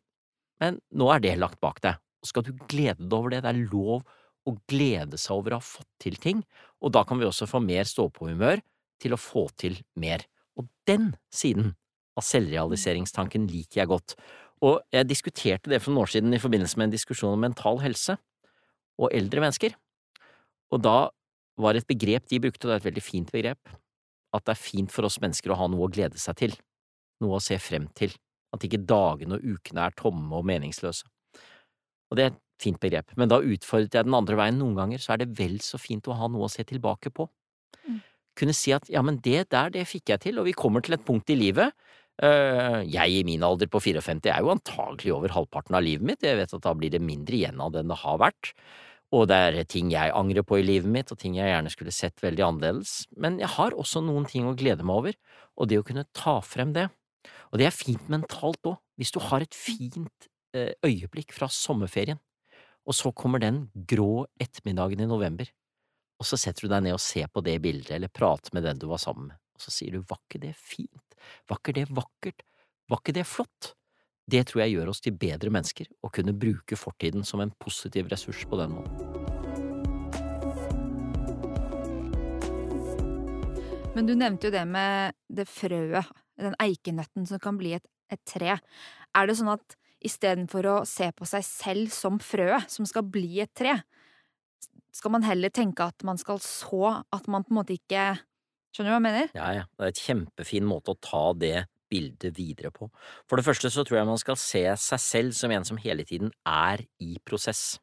men 0.62 0.78
nå 0.90 1.10
er 1.12 1.22
det 1.22 1.34
lagt 1.38 1.60
bak 1.62 1.82
deg. 1.84 1.98
Og 2.22 2.30
skal 2.30 2.46
du 2.46 2.54
glede 2.70 3.04
deg 3.04 3.18
over 3.18 3.34
det, 3.34 3.42
det 3.44 3.52
er 3.52 3.68
lov 3.74 4.06
å 4.48 4.54
glede 4.70 5.18
seg 5.20 5.36
over 5.36 5.54
å 5.54 5.60
ha 5.60 5.66
fått 5.66 5.90
til 6.02 6.16
ting, 6.22 6.42
og 6.80 6.94
da 6.94 7.04
kan 7.06 7.20
vi 7.20 7.26
også 7.28 7.48
få 7.50 7.60
mer 7.62 7.86
stå-på-humør 7.88 8.62
til 9.02 9.14
å 9.14 9.20
få 9.20 9.46
til 9.60 9.76
mer. 10.00 10.24
Og 10.58 10.66
den 10.88 11.12
siden 11.34 11.74
av 12.18 12.26
selvrealiseringstanken 12.26 13.46
liker 13.50 13.82
jeg 13.82 13.90
godt, 13.92 14.16
og 14.64 14.80
jeg 14.90 15.06
diskuterte 15.06 15.70
det 15.70 15.82
for 15.82 15.92
noen 15.92 16.06
år 16.06 16.14
siden 16.16 16.34
i 16.34 16.40
forbindelse 16.42 16.80
med 16.80 16.88
en 16.88 16.96
diskusjon 16.96 17.36
om 17.36 17.44
mental 17.44 17.78
helse 17.82 18.16
og 18.98 19.12
eldre 19.14 19.44
mennesker, 19.44 19.76
og 20.74 20.82
da 20.84 20.98
var 21.58 21.76
et 21.78 21.88
begrep 21.88 22.28
de 22.30 22.40
brukte, 22.42 22.64
og 22.64 22.70
det 22.70 22.76
er 22.76 22.82
et 22.82 22.88
veldig 22.90 23.04
fint 23.04 23.30
begrep, 23.34 23.76
at 24.36 24.44
det 24.44 24.54
er 24.54 24.60
fint 24.60 24.92
for 24.92 25.08
oss 25.08 25.18
mennesker 25.22 25.52
å 25.52 25.58
ha 25.58 25.68
noe 25.70 25.88
å 25.88 25.92
glede 25.92 26.20
seg 26.20 26.36
til, 26.38 26.56
noe 27.24 27.38
å 27.38 27.42
se 27.42 27.58
frem 27.62 27.88
til, 27.98 28.12
at 28.54 28.64
ikke 28.64 28.84
dagene 28.88 29.38
og 29.38 29.56
ukene 29.56 29.88
er 29.88 29.96
tomme 29.98 30.38
og 30.38 30.46
meningsløse. 30.48 31.08
Og 32.08 32.16
det 32.16 32.24
er 32.24 32.30
et 32.32 32.38
fint 32.62 32.78
begrep, 32.80 33.12
men 33.18 33.30
da 33.30 33.40
utfordret 33.42 33.94
jeg 33.94 34.06
den 34.06 34.16
andre 34.16 34.38
veien. 34.38 34.58
Noen 34.60 34.78
ganger, 34.78 35.02
så 35.02 35.14
er 35.14 35.22
det 35.22 35.32
vel 35.38 35.58
så 35.64 35.80
fint 35.80 36.08
å 36.08 36.16
ha 36.18 36.28
noe 36.30 36.46
å 36.46 36.52
se 36.52 36.64
tilbake 36.66 37.12
på. 37.14 37.28
Mm. 37.84 38.00
Kunne 38.38 38.56
si 38.56 38.72
at 38.74 38.88
ja, 38.92 39.02
men 39.04 39.20
det 39.24 39.48
der, 39.52 39.72
det 39.74 39.86
fikk 39.90 40.14
jeg 40.14 40.24
til, 40.24 40.40
og 40.40 40.48
vi 40.48 40.56
kommer 40.56 40.84
til 40.84 40.96
et 40.96 41.04
punkt 41.04 41.30
i 41.32 41.38
livet. 41.38 41.74
Uh, 42.18 42.82
Jeg 42.88 43.20
i 43.20 43.22
min 43.26 43.44
alder 43.46 43.68
på 43.70 43.78
54 43.78 44.32
er 44.32 44.42
jo 44.42 44.50
antagelig 44.50 45.12
over 45.14 45.30
halvparten 45.36 45.76
av 45.78 45.84
livet 45.86 46.06
mitt, 46.06 46.24
jeg 46.26 46.38
vet 46.40 46.54
at 46.56 46.64
da 46.64 46.72
blir 46.74 46.90
det 46.90 46.98
mindre 47.04 47.36
igjen 47.38 47.60
av 47.62 47.70
det 47.70 47.84
enn 47.84 47.92
det 47.92 48.00
har 48.00 48.18
vært, 48.18 48.50
og 49.14 49.28
det 49.30 49.36
er 49.36 49.58
ting 49.64 49.88
jeg 49.92 50.12
angrer 50.12 50.44
på 50.44 50.58
i 50.60 50.64
livet 50.66 50.90
mitt, 50.92 51.10
og 51.12 51.20
ting 51.20 51.38
jeg 51.38 51.48
gjerne 51.48 51.72
skulle 51.72 51.94
sett 51.94 52.20
veldig 52.20 52.44
annerledes, 52.44 53.06
men 53.16 53.38
jeg 53.40 53.48
har 53.54 53.76
også 53.76 54.02
noen 54.04 54.28
ting 54.28 54.48
å 54.48 54.56
glede 54.58 54.84
meg 54.84 55.00
over, 55.00 55.18
og 55.56 55.70
det 55.70 55.80
å 55.80 55.86
kunne 55.86 56.06
ta 56.16 56.38
frem 56.44 56.74
det, 56.76 56.88
og 57.48 57.60
det 57.60 57.68
er 57.68 57.74
fint 57.74 58.10
mentalt 58.12 58.68
òg, 58.68 58.76
hvis 59.00 59.14
du 59.14 59.20
har 59.24 59.44
et 59.44 59.56
fint 59.56 60.28
uh, 60.56 60.72
øyeblikk 60.84 61.32
fra 61.32 61.48
sommerferien, 61.52 62.20
og 62.88 62.96
så 62.96 63.12
kommer 63.16 63.40
den 63.40 63.66
grå 63.88 64.26
ettermiddagen 64.40 65.04
i 65.04 65.08
november, 65.08 65.48
og 66.18 66.28
så 66.28 66.36
setter 66.40 66.66
du 66.66 66.72
deg 66.72 66.84
ned 66.84 66.98
og 66.98 67.04
ser 67.04 67.30
på 67.32 67.44
det 67.46 67.56
bildet, 67.64 67.94
eller 67.96 68.12
prater 68.12 68.52
med 68.56 68.66
den 68.66 68.80
du 68.82 68.88
var 68.92 69.00
sammen 69.00 69.30
med, 69.30 69.40
og 69.56 69.64
så 69.64 69.72
sier 69.72 69.96
du 69.96 70.04
var 70.04 70.20
ikke 70.26 70.42
det 70.44 70.52
fint, 70.60 71.18
var 71.48 71.62
ikke 71.62 71.78
det 71.80 71.88
vakkert, 71.96 72.44
var 72.88 73.00
ikke 73.00 73.16
det 73.16 73.28
flott? 73.28 73.72
Det 74.28 74.42
tror 74.44 74.60
jeg 74.60 74.74
gjør 74.74 74.90
oss 74.92 75.00
til 75.00 75.14
bedre 75.16 75.48
mennesker, 75.48 75.88
å 76.04 76.10
kunne 76.12 76.34
bruke 76.36 76.76
fortiden 76.76 77.24
som 77.24 77.40
en 77.40 77.52
positiv 77.64 78.10
ressurs 78.12 78.42
på 78.44 78.58
den 78.60 78.74
måten. 78.76 79.28
Men 83.96 84.06
du 84.06 84.12
nevnte 84.14 84.50
jo 84.50 84.54
det 84.54 84.66
med 84.68 85.16
det 85.32 85.48
frøet, 85.48 86.12
den 86.38 86.54
eikenøtten 86.60 87.24
som 87.26 87.40
kan 87.42 87.56
bli 87.58 87.72
et, 87.78 87.88
et 88.12 88.20
tre. 88.28 88.58
Er 89.16 89.26
det 89.26 89.38
sånn 89.40 89.50
at 89.54 89.78
istedenfor 90.04 90.68
å 90.70 90.76
se 90.86 91.08
på 91.16 91.26
seg 91.26 91.46
selv 91.46 91.96
som 91.96 92.20
frøet 92.22 92.68
som 92.70 92.86
skal 92.86 93.08
bli 93.08 93.40
et 93.42 93.54
tre, 93.56 93.78
skal 94.94 95.14
man 95.16 95.24
heller 95.24 95.50
tenke 95.54 95.88
at 95.88 96.04
man 96.06 96.20
skal 96.20 96.38
så, 96.44 96.98
at 97.14 97.26
man 97.32 97.46
på 97.46 97.54
en 97.54 97.62
måte 97.62 97.78
ikke 97.78 98.10
Skjønner 98.68 98.90
du 98.90 98.92
hva 98.92 98.98
jeg 98.98 99.04
mener? 99.06 99.30
Ja, 99.32 99.46
ja. 99.56 99.62
Det 99.80 99.86
er 99.86 99.90
et 99.94 100.00
kjempefin 100.04 100.66
måte 100.68 100.92
å 100.92 100.98
ta 101.00 101.22
det 101.40 101.62
bildet 101.90 102.36
videre 102.36 102.70
på. 102.74 102.90
For 103.28 103.38
det 103.38 103.46
første 103.46 103.70
så 103.72 103.84
tror 103.86 104.00
jeg 104.00 104.08
man 104.08 104.20
skal 104.20 104.38
se 104.40 104.64
seg 104.80 105.02
selv 105.02 105.36
som 105.36 105.52
en 105.54 105.66
som 105.66 105.80
hele 105.80 106.06
tiden 106.08 106.32
er 106.46 106.84
i 107.02 107.16
prosess. 107.26 107.78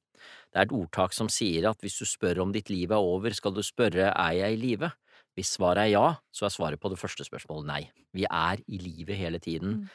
Det 0.51 0.61
er 0.61 0.67
et 0.67 0.75
ordtak 0.75 1.13
som 1.13 1.29
sier 1.31 1.67
at 1.69 1.81
hvis 1.83 1.97
du 1.99 2.05
spør 2.07 2.43
om 2.45 2.53
ditt 2.55 2.71
liv 2.71 2.93
er 2.93 3.01
over, 3.01 3.33
skal 3.35 3.53
du 3.55 3.61
spørre 3.65 4.11
er 4.11 4.37
jeg 4.39 4.55
i 4.55 4.61
live? 4.61 4.91
Hvis 5.35 5.57
svaret 5.57 5.83
er 5.83 5.91
ja, 5.91 6.05
så 6.31 6.47
er 6.47 6.53
svaret 6.53 6.79
på 6.79 6.89
det 6.91 6.99
første 7.01 7.25
spørsmålet 7.27 7.67
nei. 7.67 7.81
Vi 8.15 8.23
er 8.23 8.61
i 8.71 8.79
livet 8.79 9.19
hele 9.19 9.41
tiden. 9.43 9.81
Mm. 9.81 9.89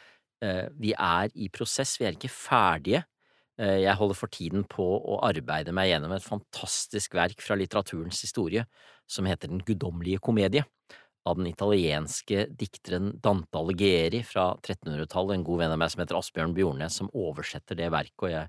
Eh, 0.44 0.66
vi 0.76 0.92
er 0.92 1.32
i 1.34 1.48
prosess, 1.52 1.96
vi 2.00 2.06
er 2.08 2.16
ikke 2.16 2.32
ferdige. 2.32 3.02
Eh, 3.60 3.80
jeg 3.86 3.96
holder 3.96 4.16
for 4.16 4.32
tiden 4.32 4.66
på 4.68 4.84
å 4.84 5.18
arbeide 5.24 5.72
meg 5.76 5.90
gjennom 5.90 6.12
et 6.16 6.24
fantastisk 6.24 7.16
verk 7.16 7.40
fra 7.44 7.56
litteraturens 7.60 8.20
historie 8.24 8.66
som 9.10 9.26
heter 9.26 9.48
Den 9.48 9.64
guddommelige 9.64 10.20
komedie, 10.22 10.64
av 11.28 11.36
den 11.36 11.50
italienske 11.50 12.46
dikteren 12.56 13.12
Dante 13.22 13.60
Alighieri 13.60 14.22
fra 14.26 14.54
1300-tallet, 14.56 15.36
en 15.36 15.46
god 15.46 15.62
venn 15.62 15.74
av 15.74 15.80
meg 15.82 15.92
som 15.92 16.02
heter 16.02 16.18
Asbjørn 16.18 16.54
Bjornes, 16.56 16.96
som 17.00 17.10
oversetter 17.12 17.78
det 17.78 17.90
verket, 17.92 18.22
og 18.24 18.32
jeg 18.32 18.46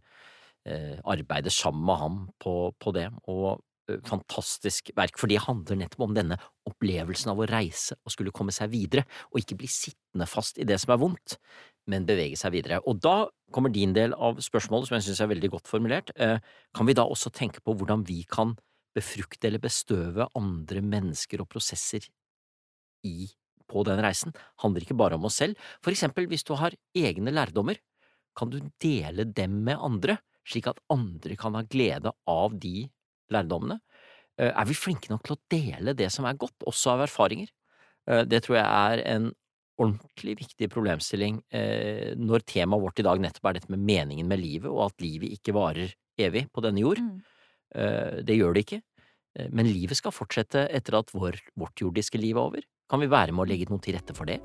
eh, 0.72 0.96
arbeider 1.16 1.54
sammen 1.54 1.84
med 1.90 2.01
ham 2.01 2.22
på, 2.42 2.56
på 2.80 2.96
det. 2.96 3.10
Og 3.32 3.60
fantastisk 4.08 4.94
verk, 4.96 5.18
for 5.20 5.28
det 5.28 5.42
handler 5.44 5.82
nettopp 5.82 6.06
om 6.06 6.16
denne 6.16 6.38
opplevelsen 6.70 7.34
av 7.34 7.42
å 7.42 7.50
reise 7.50 7.98
og 8.06 8.13
skulle 8.13 8.34
komme 8.36 8.54
seg 8.56 8.72
videre, 8.72 9.04
og 9.34 9.42
ikke 9.42 9.58
bli 9.60 9.70
sittende 9.72 10.30
fast 10.30 10.62
i 10.62 10.68
det 10.68 10.80
som 10.80 10.94
er 10.96 11.01
vondt, 11.01 11.38
men 11.92 12.08
bevege 12.08 12.40
seg 12.40 12.54
videre. 12.56 12.80
Og 12.88 13.01
da 13.04 13.25
kommer 13.51 13.74
din 13.74 13.96
del 13.98 14.16
av 14.16 14.40
spørsmålet, 14.44 14.88
som 14.88 14.96
jeg 14.96 15.10
synes 15.10 15.24
er 15.25 15.32
veldig 15.34 15.51
godt 15.58 15.68
formulert. 15.68 16.13
Kan 16.16 16.88
vi 16.88 16.96
da 16.96 17.04
også 17.10 17.34
tenke 17.36 17.60
på 17.66 17.75
hvordan 17.75 18.06
vi 18.08 18.22
kan 18.30 18.54
befrukte 18.96 19.50
eller 19.50 19.63
bestøve 19.63 20.28
andre 20.38 20.84
mennesker 20.84 21.42
og 21.42 21.50
prosesser 21.51 22.06
i, 23.08 23.29
på 23.72 23.86
den 23.88 24.01
reisen? 24.03 24.36
Handler 24.63 24.86
ikke 24.86 25.00
bare 25.00 25.17
om 25.20 25.29
oss 25.29 25.39
selv. 25.41 25.60
For 25.84 25.93
eksempel 25.93 26.27
hvis 26.31 26.46
du 26.48 26.55
har 26.60 26.75
egne 26.98 27.34
lærdommer, 27.34 27.79
kan 28.38 28.51
du 28.51 28.60
dele 28.81 29.25
dem 29.27 29.62
med 29.65 29.79
andre, 29.81 30.17
slik 30.48 30.70
at 30.72 30.79
andre 30.91 31.36
kan 31.39 31.55
ha 31.58 31.63
glede 31.67 32.13
av 32.29 32.55
de 32.60 32.88
lærdommene? 33.31 33.81
Eh, 34.39 34.50
er 34.50 34.67
vi 34.67 34.77
flinke 34.77 35.12
nok 35.12 35.25
til 35.25 35.36
å 35.36 35.41
dele 35.51 35.96
det 35.98 36.10
som 36.13 36.27
er 36.27 36.39
godt, 36.39 36.65
også 36.67 36.96
av 36.96 37.05
erfaringer? 37.08 37.51
Eh, 38.08 38.24
det 38.27 38.43
tror 38.46 38.60
jeg 38.60 38.67
er 38.67 39.03
en 39.15 39.31
ordentlig 39.81 40.36
viktig 40.43 40.70
problemstilling 40.72 41.39
eh, 41.58 42.13
når 42.20 42.46
temaet 42.50 42.84
vårt 42.84 43.01
i 43.01 43.05
dag 43.08 43.22
nettopp 43.24 43.50
er 43.50 43.58
dette 43.58 43.74
med 43.74 43.84
meningen 43.88 44.29
med 44.29 44.41
livet, 44.41 44.70
og 44.70 44.89
at 44.89 45.03
livet 45.03 45.34
ikke 45.38 45.55
varer 45.58 45.93
evig 46.22 46.46
på 46.53 46.63
denne 46.65 46.84
jord. 46.84 47.01
Mm. 47.01 47.22
Det 47.72 48.36
gjør 48.36 48.51
det 48.51 48.62
ikke, 48.65 48.77
men 49.55 49.70
livet 49.72 49.96
skal 49.96 50.12
fortsette 50.12 50.65
etter 50.75 50.98
at 50.98 51.13
vår, 51.15 51.38
vårt 51.55 51.79
jordiske 51.79 52.20
liv 52.20 52.36
er 52.36 52.41
over. 52.41 52.65
Kan 52.91 53.00
vi 53.00 53.07
være 53.07 53.31
med 53.31 53.45
å 53.45 53.48
legge 53.48 53.69
noe 53.71 53.79
til 53.79 53.95
rette 53.95 54.12
for 54.17 54.27
det? 54.27 54.41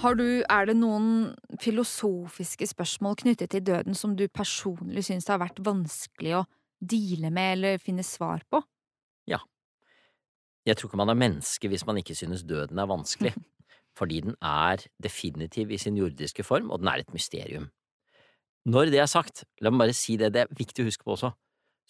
Du, 0.00 0.24
er 0.48 0.64
det 0.64 0.78
noen 0.80 1.34
filosofiske 1.60 2.64
spørsmål 2.70 3.18
knyttet 3.20 3.52
til 3.52 3.66
døden 3.66 3.92
som 3.92 4.14
du 4.16 4.24
personlig 4.32 5.04
syns 5.10 5.28
har 5.28 5.42
vært 5.42 5.60
vanskelig 5.60 6.38
å 6.38 6.46
deale 6.80 7.28
med 7.28 7.58
eller 7.58 7.82
finne 7.84 8.04
svar 8.06 8.40
på? 8.48 8.62
Ja. 9.28 9.42
Jeg 10.64 10.80
tror 10.80 10.88
ikke 10.88 11.02
man 11.02 11.12
er 11.12 11.20
menneske 11.20 11.68
hvis 11.68 11.84
man 11.84 12.00
ikke 12.00 12.16
synes 12.16 12.46
døden 12.48 12.80
er 12.80 12.88
vanskelig, 12.88 13.34
fordi 13.98 14.22
den 14.24 14.40
er 14.40 14.80
definitiv 15.04 15.68
i 15.68 15.82
sin 15.84 16.00
jordiske 16.00 16.48
form, 16.48 16.72
og 16.72 16.80
den 16.80 16.88
er 16.94 17.04
et 17.04 17.12
mysterium. 17.12 17.68
Når 18.64 18.88
det 18.96 19.04
er 19.04 19.12
sagt, 19.12 19.44
la 19.60 19.68
meg 19.68 19.84
bare 19.84 20.00
si 20.00 20.16
det, 20.16 20.32
det 20.32 20.46
er 20.46 20.56
viktig 20.56 20.80
å 20.80 20.88
huske 20.88 21.04
på 21.04 21.18
også, 21.18 21.34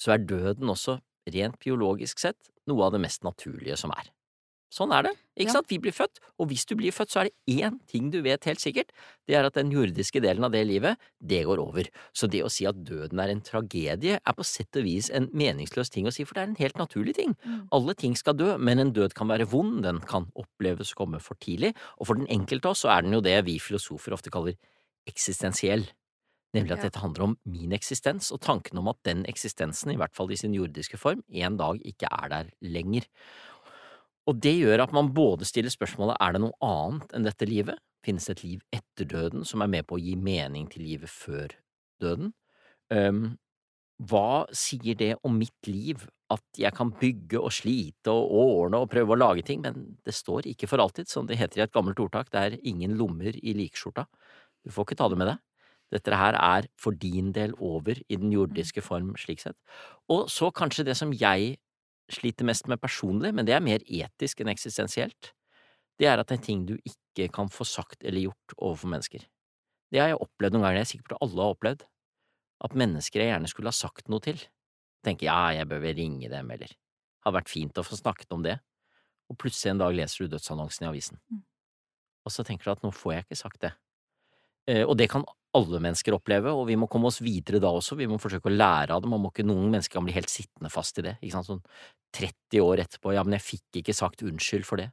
så 0.00 0.14
er 0.14 0.24
døden 0.24 0.72
også, 0.72 0.98
rent 1.30 1.60
biologisk 1.60 2.22
sett, 2.22 2.48
noe 2.70 2.86
av 2.86 2.96
det 2.96 3.02
mest 3.04 3.26
naturlige 3.26 3.76
som 3.80 3.92
er. 3.92 4.08
Sånn 4.70 4.92
er 4.94 5.08
det, 5.08 5.10
ikke 5.34 5.48
ja. 5.48 5.54
sant? 5.56 5.66
Vi 5.66 5.80
blir 5.82 5.94
født, 5.94 6.20
og 6.38 6.46
hvis 6.52 6.62
du 6.70 6.76
blir 6.78 6.94
født, 6.94 7.10
så 7.10 7.20
er 7.20 7.28
det 7.28 7.56
én 7.58 7.80
ting 7.90 8.06
du 8.14 8.20
vet 8.22 8.46
helt 8.46 8.62
sikkert, 8.62 8.92
det 9.26 9.34
er 9.34 9.48
at 9.48 9.56
den 9.58 9.72
jordiske 9.74 10.22
delen 10.22 10.46
av 10.46 10.54
det 10.54 10.62
livet, 10.68 11.00
det 11.18 11.40
går 11.48 11.58
over. 11.58 11.88
Så 12.14 12.28
det 12.30 12.44
å 12.46 12.50
si 12.54 12.68
at 12.70 12.78
døden 12.86 13.18
er 13.18 13.32
en 13.32 13.42
tragedie, 13.42 14.20
er 14.22 14.36
på 14.36 14.46
sett 14.46 14.78
og 14.78 14.86
vis 14.86 15.10
en 15.10 15.26
meningsløs 15.34 15.90
ting 15.90 16.06
å 16.06 16.14
si, 16.14 16.22
for 16.22 16.38
det 16.38 16.44
er 16.44 16.50
en 16.52 16.60
helt 16.62 16.78
naturlig 16.78 17.16
ting. 17.18 17.34
Mm. 17.42 17.64
Alle 17.74 17.96
ting 17.98 18.14
skal 18.18 18.38
dø, 18.38 18.52
men 18.62 18.84
en 18.84 18.94
død 18.94 19.16
kan 19.18 19.32
være 19.32 19.50
vond, 19.50 19.82
den 19.88 19.98
kan 20.06 20.30
oppleves 20.38 20.94
å 20.94 21.02
komme 21.02 21.18
for 21.24 21.40
tidlig, 21.42 21.74
og 21.98 22.12
for 22.12 22.22
den 22.22 22.30
enkelte 22.30 22.70
av 22.70 22.78
oss 22.78 22.86
så 22.86 22.94
er 22.94 23.08
den 23.08 23.18
jo 23.18 23.24
det 23.26 23.40
vi 23.50 23.58
filosofer 23.58 24.14
ofte 24.14 24.30
kaller 24.30 24.54
eksistensiell. 25.10 25.88
Nemlig 26.56 26.74
at 26.74 26.82
dette 26.88 27.02
handler 27.02 27.28
om 27.28 27.36
min 27.46 27.74
eksistens, 27.76 28.32
og 28.34 28.40
tanken 28.42 28.80
om 28.80 28.88
at 28.90 28.98
den 29.06 29.22
eksistensen, 29.30 29.92
i 29.92 29.98
hvert 30.00 30.16
fall 30.16 30.32
i 30.34 30.38
sin 30.38 30.54
jordiske 30.56 30.98
form, 30.98 31.22
en 31.30 31.58
dag 31.60 31.78
ikke 31.86 32.10
er 32.10 32.32
der 32.32 32.50
lenger. 32.64 33.06
Og 34.26 34.40
det 34.42 34.56
gjør 34.58 34.82
at 34.84 34.94
man 34.94 35.12
både 35.14 35.46
stiller 35.48 35.72
spørsmålet 35.72 36.18
er 36.20 36.34
det 36.34 36.42
noe 36.42 36.58
annet 36.66 37.14
enn 37.14 37.26
dette 37.26 37.48
livet, 37.48 37.78
finnes 38.04 38.26
det 38.26 38.38
et 38.38 38.44
liv 38.46 38.64
etter 38.74 39.06
døden 39.08 39.44
som 39.46 39.62
er 39.62 39.70
med 39.70 39.86
på 39.86 39.98
å 39.98 40.02
gi 40.02 40.16
mening 40.16 40.66
til 40.72 40.86
livet 40.88 41.12
før 41.12 41.54
døden? 42.02 42.32
Um, 42.90 43.36
hva 44.00 44.46
sier 44.56 44.96
det 44.96 45.12
om 45.26 45.36
mitt 45.36 45.68
liv 45.68 46.06
at 46.32 46.58
jeg 46.58 46.72
kan 46.76 46.92
bygge 46.96 47.40
og 47.40 47.52
slite 47.52 48.12
og 48.14 48.32
ordne 48.40 48.80
og 48.80 48.90
prøve 48.92 49.12
å 49.12 49.18
lage 49.18 49.44
ting, 49.46 49.60
men 49.64 49.98
det 50.06 50.14
står 50.16 50.48
ikke 50.48 50.68
for 50.70 50.82
alltid, 50.82 51.10
som 51.10 51.26
det 51.28 51.38
heter 51.40 51.60
i 51.60 51.64
et 51.66 51.74
gammelt 51.74 52.00
ordtak, 52.00 52.30
det 52.32 52.40
er 52.40 52.58
ingen 52.62 52.94
lommer 52.98 53.36
i 53.36 53.54
likskjorta, 53.58 54.06
du 54.64 54.72
får 54.72 54.88
ikke 54.88 55.00
ta 55.00 55.08
det 55.10 55.18
med 55.20 55.32
deg. 55.32 55.42
Dette 55.90 56.14
her 56.14 56.36
er 56.38 56.68
for 56.78 56.94
din 56.94 57.32
del 57.34 57.54
over 57.58 57.98
i 58.08 58.16
den 58.16 58.30
jordiske 58.32 58.82
form, 58.84 59.16
slik 59.18 59.42
sett. 59.42 59.58
Og 60.08 60.28
så 60.30 60.50
kanskje 60.54 60.86
det 60.86 60.96
som 60.98 61.12
jeg 61.12 61.56
sliter 62.10 62.46
mest 62.46 62.68
med 62.70 62.80
personlig, 62.82 63.32
men 63.34 63.46
det 63.46 63.54
er 63.54 63.64
mer 63.64 63.82
etisk 63.86 64.42
enn 64.42 64.50
eksistensielt, 64.52 65.32
det 66.00 66.08
er 66.08 66.20
at 66.20 66.30
det 66.30 66.38
er 66.38 66.46
ting 66.46 66.64
du 66.66 66.76
ikke 66.78 67.28
kan 67.34 67.50
få 67.52 67.66
sagt 67.68 68.04
eller 68.04 68.30
gjort 68.30 68.56
overfor 68.56 68.90
mennesker. 68.94 69.26
Det 69.90 70.00
har 70.00 70.12
jeg 70.12 70.22
opplevd 70.22 70.54
noen 70.54 70.64
ganger, 70.64 70.80
jeg 70.80 70.86
er 70.86 70.90
sikker 70.92 71.08
på 71.08 71.16
at 71.18 71.26
alle 71.26 71.44
har 71.44 71.56
opplevd, 71.56 71.84
at 72.64 72.76
mennesker 72.82 73.22
jeg 73.22 73.32
gjerne 73.32 73.50
skulle 73.50 73.72
ha 73.72 73.76
sagt 73.76 74.10
noe 74.12 74.22
til, 74.24 74.40
tenker 75.04 75.28
ja, 75.28 75.38
jeg 75.56 75.68
bør 75.68 75.82
vel 75.84 75.96
ringe 75.98 76.30
dem, 76.32 76.50
eller 76.54 76.72
har 77.26 77.36
vært 77.36 77.52
fint 77.52 77.78
å 77.78 77.84
få 77.84 77.98
snakket 77.98 78.32
om 78.36 78.44
det, 78.46 78.56
og 79.30 79.38
plutselig 79.40 79.74
en 79.74 79.82
dag 79.82 79.94
leser 79.96 80.24
du 80.24 80.34
dødsannonsen 80.34 80.86
i 80.86 80.90
avisen, 80.90 81.20
mm. 81.30 81.42
og 82.26 82.34
så 82.34 82.46
tenker 82.46 82.68
du 82.68 82.74
at 82.74 82.86
nå 82.86 82.92
får 82.94 83.16
jeg 83.16 83.26
ikke 83.26 83.40
sagt 83.42 83.62
det. 83.66 83.74
Eh, 84.70 84.84
og 84.84 84.96
det 85.00 85.10
kan 85.12 85.26
alle 85.58 85.80
mennesker 85.82 86.14
oppleve, 86.14 86.52
og 86.54 86.68
vi 86.68 86.76
må 86.78 86.86
komme 86.90 87.10
oss 87.10 87.20
videre 87.24 87.60
da 87.62 87.72
også, 87.74 87.98
vi 87.98 88.08
må 88.10 88.20
forsøke 88.22 88.50
å 88.50 88.54
lære 88.54 88.94
av 88.94 89.02
det, 89.02 89.10
man 89.10 89.22
må 89.22 89.32
ikke, 89.32 89.46
noen 89.48 89.72
mennesker 89.72 89.98
kan 89.98 90.06
bli 90.06 90.14
helt 90.14 90.30
sittende 90.30 90.70
fast 90.72 91.00
i 91.02 91.06
det, 91.08 91.16
ikke 91.20 91.34
sant, 91.36 91.50
sånn 91.50 91.62
30 92.16 92.64
år 92.64 92.84
etterpå, 92.84 93.14
ja, 93.16 93.24
men 93.26 93.38
jeg 93.38 93.46
fikk 93.46 93.82
ikke 93.82 93.96
sagt 93.96 94.22
unnskyld 94.26 94.66
for 94.68 94.82
det. 94.82 94.90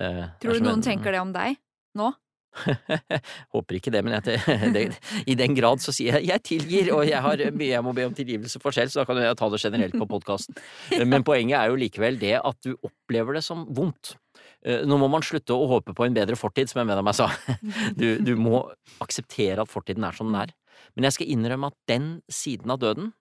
Uh, 0.00 0.26
Tror 0.42 0.58
du 0.58 0.64
noen 0.64 0.80
en, 0.80 0.86
tenker 0.86 1.14
det 1.14 1.20
om 1.22 1.34
deg 1.34 1.60
nå? 2.00 2.10
Håper 3.54 3.78
ikke 3.78 3.92
det, 3.94 4.02
men 4.06 4.16
jeg, 4.16 4.40
det, 4.76 4.84
i 5.30 5.36
den 5.38 5.56
grad 5.58 5.82
så 5.82 5.94
sier 5.94 6.20
jeg 6.20 6.30
jeg 6.30 6.44
tilgir, 6.48 6.90
og 6.96 7.04
jeg 7.08 7.20
har 7.24 7.44
mye 7.54 7.72
jeg 7.72 7.84
må 7.84 7.94
be 7.96 8.06
om 8.08 8.16
tilgivelse 8.16 8.62
for 8.62 8.74
selv, 8.76 8.92
så 8.92 9.02
da 9.02 9.08
kan 9.10 9.20
jeg 9.20 9.38
ta 9.40 9.50
det 9.52 9.62
generelt 9.62 9.96
på 10.00 10.10
podkasten. 10.10 10.58
Men 11.04 11.26
poenget 11.26 11.58
er 11.60 11.72
jo 11.72 11.80
likevel 11.80 12.18
det 12.22 12.36
at 12.40 12.60
du 12.66 12.74
opplever 12.76 13.38
det 13.38 13.44
som 13.46 13.66
vondt. 13.74 14.16
Eh, 14.64 14.84
nå 14.88 14.96
må 15.00 15.10
man 15.12 15.24
slutte 15.24 15.56
å 15.56 15.66
håpe 15.68 15.92
på 15.96 16.06
en 16.06 16.16
bedre 16.16 16.38
fortid, 16.40 16.70
som 16.70 16.80
jeg 16.80 16.88
mener 16.88 17.04
meg 17.04 17.16
sa. 17.18 17.28
Du, 18.00 18.06
du, 18.24 18.34
må 18.40 18.64
akseptere 19.04 19.64
at 19.64 19.72
fortiden 19.72 20.06
er 20.08 20.16
som 20.16 20.30
den 20.30 20.40
er. 20.40 20.54
Men 20.96 21.08
jeg 21.08 21.18
skal 21.18 21.34
innrømme 21.34 21.70
at 21.72 21.76
den 21.90 22.08
siden 22.32 22.72
av 22.72 22.80
døden 22.82 23.12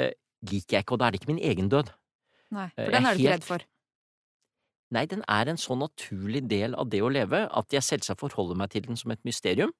eh, 0.00 0.12
liker 0.46 0.78
jeg 0.78 0.86
ikke, 0.86 0.96
og 0.96 1.00
da 1.00 1.08
er 1.08 1.14
det 1.14 1.22
ikke 1.22 1.32
min 1.32 1.42
egen 1.42 1.72
død. 1.72 1.94
Nei, 2.54 2.68
for 2.76 2.94
den 2.94 3.08
er 3.08 3.16
du 3.16 3.22
ikke 3.24 3.34
redd 3.34 3.46
for. 3.46 3.64
Nei, 4.94 5.02
den 5.10 5.24
er 5.26 5.50
en 5.50 5.58
så 5.58 5.74
naturlig 5.74 6.44
del 6.46 6.76
av 6.78 6.92
det 6.92 7.00
å 7.02 7.10
leve 7.10 7.42
at 7.48 7.74
jeg 7.74 7.82
selvsagt 7.82 8.22
forholder 8.22 8.58
meg 8.60 8.70
til 8.70 8.84
den 8.86 8.98
som 9.00 9.10
et 9.10 9.24
mysterium, 9.26 9.72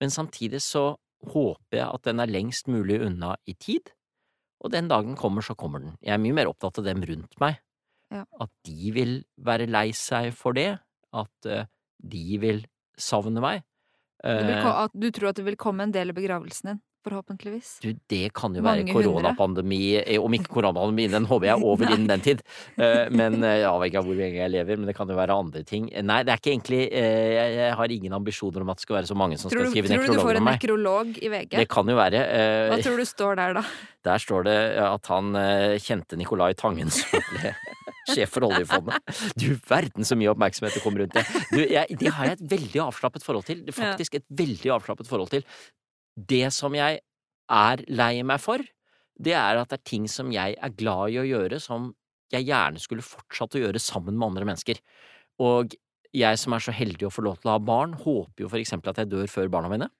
men 0.00 0.12
samtidig 0.14 0.62
så 0.64 0.94
håper 1.28 1.78
jeg 1.78 1.88
at 1.88 2.06
den 2.08 2.22
er 2.22 2.32
lengst 2.32 2.70
mulig 2.72 3.02
unna 3.04 3.34
i 3.48 3.54
tid, 3.60 3.92
og 4.64 4.72
den 4.72 4.88
dagen 4.88 5.16
kommer, 5.16 5.44
så 5.44 5.56
kommer 5.58 5.82
den. 5.82 5.98
Jeg 6.00 6.16
er 6.16 6.22
mye 6.22 6.36
mer 6.36 6.48
opptatt 6.48 6.80
av 6.80 6.88
dem 6.88 7.04
rundt 7.04 7.36
meg, 7.42 7.60
ja. 8.12 8.24
at 8.40 8.50
de 8.66 8.94
vil 8.94 9.14
være 9.44 9.68
lei 9.70 9.90
seg 9.96 10.32
for 10.36 10.56
det, 10.56 10.72
at 11.14 11.50
uh, 11.50 11.68
de 11.98 12.40
vil 12.42 12.64
savne 13.00 13.42
meg. 13.44 13.64
Uh, 14.24 14.88
du, 14.96 15.10
tror 15.12 15.32
at 15.32 15.38
det 15.38 15.46
vil 15.46 15.60
komme 15.60 15.86
en 15.86 15.94
del 15.94 16.12
i 16.12 16.16
begravelsen 16.16 16.74
din? 16.74 16.82
forhåpentligvis. 17.04 17.82
Du, 17.84 17.90
det 18.08 18.30
kan 18.32 18.54
jo 18.56 18.62
være 18.64 18.86
koronapandemi, 18.88 19.98
eh, 20.00 20.16
om 20.16 20.32
ikke 20.32 20.48
koronapandemi, 20.54 21.04
den 21.12 21.26
håper 21.28 21.50
jeg 21.50 21.52
er 21.58 21.66
over 21.68 21.90
innen 21.92 22.06
den 22.14 22.22
tid. 22.24 22.40
Men 23.12 23.44
jeg 23.44 23.66
vet 23.68 23.90
ikke 23.90 24.02
hvor 24.06 24.16
lenge 24.16 24.38
jeg 24.38 24.52
lever, 24.54 24.80
men 24.80 24.88
det 24.88 24.94
kan 24.96 25.12
jo 25.12 25.18
være 25.18 25.36
andre 25.36 25.60
ting. 25.68 25.90
Nei, 25.92 26.22
det 26.24 26.32
er 26.32 26.40
ikke 26.40 26.54
egentlig 26.54 26.80
Jeg 26.88 27.76
har 27.76 27.94
ingen 27.98 28.16
ambisjoner 28.16 28.64
om 28.64 28.72
at 28.72 28.80
det 28.80 28.86
skal 28.86 28.96
være 29.02 29.10
så 29.12 29.18
mange 29.20 29.36
som 29.36 29.52
tror 29.52 29.66
skal 29.66 29.74
skrive 29.74 29.92
nekrolog 29.92 30.16
om 30.16 30.16
meg. 30.16 30.16
Tror 30.16 30.16
du 30.16 30.24
du 30.24 30.30
får 30.30 30.40
en 30.40 30.48
nekrolog 30.48 31.20
i 31.20 31.32
VG? 31.36 31.52
Det 31.60 31.68
kan 31.76 31.92
jo 31.92 32.00
være. 32.00 32.24
Hva 32.72 32.82
tror 32.88 33.04
du 33.04 33.06
står 33.12 33.40
der, 33.42 33.60
da? 33.60 33.68
Der 34.08 34.24
står 34.24 34.48
det 34.48 34.58
at 34.88 35.12
han 35.12 35.40
kjente 35.84 36.16
Nicolai 36.16 36.54
Tangen 36.56 36.88
som 36.88 37.20
ble 37.36 37.52
sjef 38.10 38.34
for 38.36 38.46
oljefondet. 38.48 39.16
Du 39.38 39.48
verden 39.68 40.06
så 40.06 40.18
mye 40.18 40.32
oppmerksomhet 40.32 40.76
det 40.76 40.82
kommer 40.84 41.04
rundt 41.04 41.16
det. 41.16 41.24
Du, 41.50 41.60
jeg, 41.62 41.98
det 42.00 42.12
har 42.16 42.30
jeg 42.30 42.38
et 42.38 42.46
veldig 42.54 42.84
avslappet 42.86 43.26
forhold 43.26 43.48
til. 43.48 43.64
Faktisk 43.74 44.18
et 44.20 44.26
veldig 44.42 44.72
avslappet 44.76 45.10
forhold 45.10 45.32
til. 45.34 45.46
Det 46.14 46.46
som 46.54 46.76
jeg 46.76 47.00
er 47.50 47.84
lei 47.92 48.14
meg 48.26 48.40
for, 48.42 48.62
det 49.20 49.34
er 49.38 49.60
at 49.60 49.70
det 49.70 49.78
er 49.78 49.88
ting 49.88 50.08
som 50.10 50.32
jeg 50.34 50.56
er 50.58 50.76
glad 50.78 51.14
i 51.14 51.20
å 51.22 51.26
gjøre, 51.26 51.60
som 51.62 51.92
jeg 52.34 52.48
gjerne 52.48 52.82
skulle 52.82 53.04
fortsatt 53.06 53.56
å 53.56 53.62
gjøre 53.62 53.82
sammen 53.82 54.16
med 54.16 54.32
andre 54.32 54.48
mennesker. 54.48 54.80
Og 55.44 55.74
jeg 56.14 56.38
som 56.40 56.54
er 56.54 56.62
så 56.62 56.74
heldig 56.74 57.08
å 57.08 57.12
få 57.12 57.24
lov 57.26 57.40
til 57.40 57.50
å 57.50 57.56
ha 57.56 57.62
barn, 57.62 57.94
håper 57.98 58.44
jo 58.44 58.50
for 58.50 58.62
eksempel 58.62 58.92
at 58.92 59.02
jeg 59.02 59.10
dør 59.12 59.30
før 59.30 59.50
barna 59.52 59.70
mine. 59.70 59.90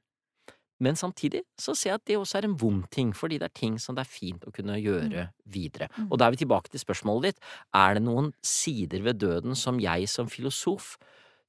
Men 0.84 0.98
samtidig 0.98 1.42
så 1.60 1.72
ser 1.76 1.94
jeg 1.94 2.00
at 2.00 2.06
det 2.10 2.18
også 2.20 2.40
er 2.40 2.48
en 2.48 2.56
vond 2.60 2.84
ting, 2.92 3.14
fordi 3.16 3.38
det 3.40 3.48
er 3.48 3.56
ting 3.56 3.78
som 3.80 3.96
det 3.96 4.04
er 4.04 4.10
fint 4.10 4.44
å 4.44 4.52
kunne 4.54 4.76
gjøre 4.80 5.26
mm. 5.28 5.34
videre. 5.54 5.88
Mm. 5.96 6.10
Og 6.10 6.20
da 6.20 6.26
er 6.26 6.34
vi 6.34 6.42
tilbake 6.42 6.72
til 6.72 6.82
spørsmålet 6.82 7.32
ditt, 7.32 7.50
er 7.76 7.96
det 7.96 8.04
noen 8.04 8.32
sider 8.44 9.04
ved 9.06 9.22
døden 9.22 9.56
som 9.58 9.80
jeg 9.82 10.10
som 10.12 10.30
filosof 10.30 10.94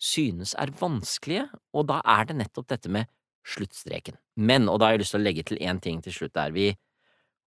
synes 0.01 0.53
er 0.59 0.73
vanskelige, 0.79 1.47
og 1.75 1.87
da 1.91 2.01
er 2.17 2.27
det 2.29 2.39
nettopp 2.41 2.67
dette 2.71 2.91
med 2.91 3.11
sluttstreken. 3.45 4.17
Men, 4.35 4.69
og 4.71 4.79
da 4.79 4.89
har 4.89 4.95
jeg 4.95 5.05
lyst 5.05 5.15
til 5.15 5.21
å 5.21 5.25
legge 5.25 5.45
til 5.47 5.61
én 5.63 5.79
ting 5.83 6.01
til 6.03 6.15
slutt 6.15 6.35
der, 6.35 6.55
vi 6.55 6.71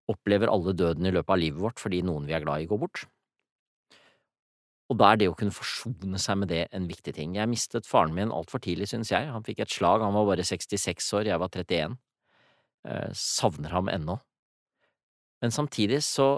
opplever 0.08 0.52
alle 0.52 0.76
døden 0.78 1.08
i 1.08 1.12
løpet 1.12 1.34
av 1.34 1.42
livet 1.42 1.60
vårt 1.60 1.82
fordi 1.84 2.04
noen 2.06 2.28
vi 2.28 2.36
er 2.38 2.44
glad 2.46 2.64
i, 2.64 2.70
går 2.70 2.80
bort. 2.86 3.08
Og 4.88 5.00
da 5.00 5.12
er 5.12 5.20
det 5.20 5.28
å 5.28 5.36
kunne 5.36 5.52
forsone 5.52 6.20
seg 6.22 6.40
med 6.40 6.52
det 6.52 6.62
en 6.76 6.88
viktig 6.88 7.14
ting. 7.18 7.36
Jeg 7.36 7.52
mistet 7.52 7.88
faren 7.90 8.16
min 8.16 8.32
altfor 8.32 8.62
tidlig, 8.64 8.88
synes 8.94 9.12
jeg. 9.12 9.28
Han 9.34 9.44
fikk 9.44 9.66
et 9.66 9.74
slag, 9.74 10.04
han 10.06 10.16
var 10.16 10.30
bare 10.30 10.46
66 10.48 11.10
år, 11.20 11.28
jeg 11.28 11.42
var 11.42 11.52
31. 11.52 11.98
Eh, 12.88 13.10
savner 13.12 13.74
ham 13.76 13.92
ennå. 13.92 14.16
Men 15.44 15.52
samtidig 15.52 16.00
så 16.08 16.38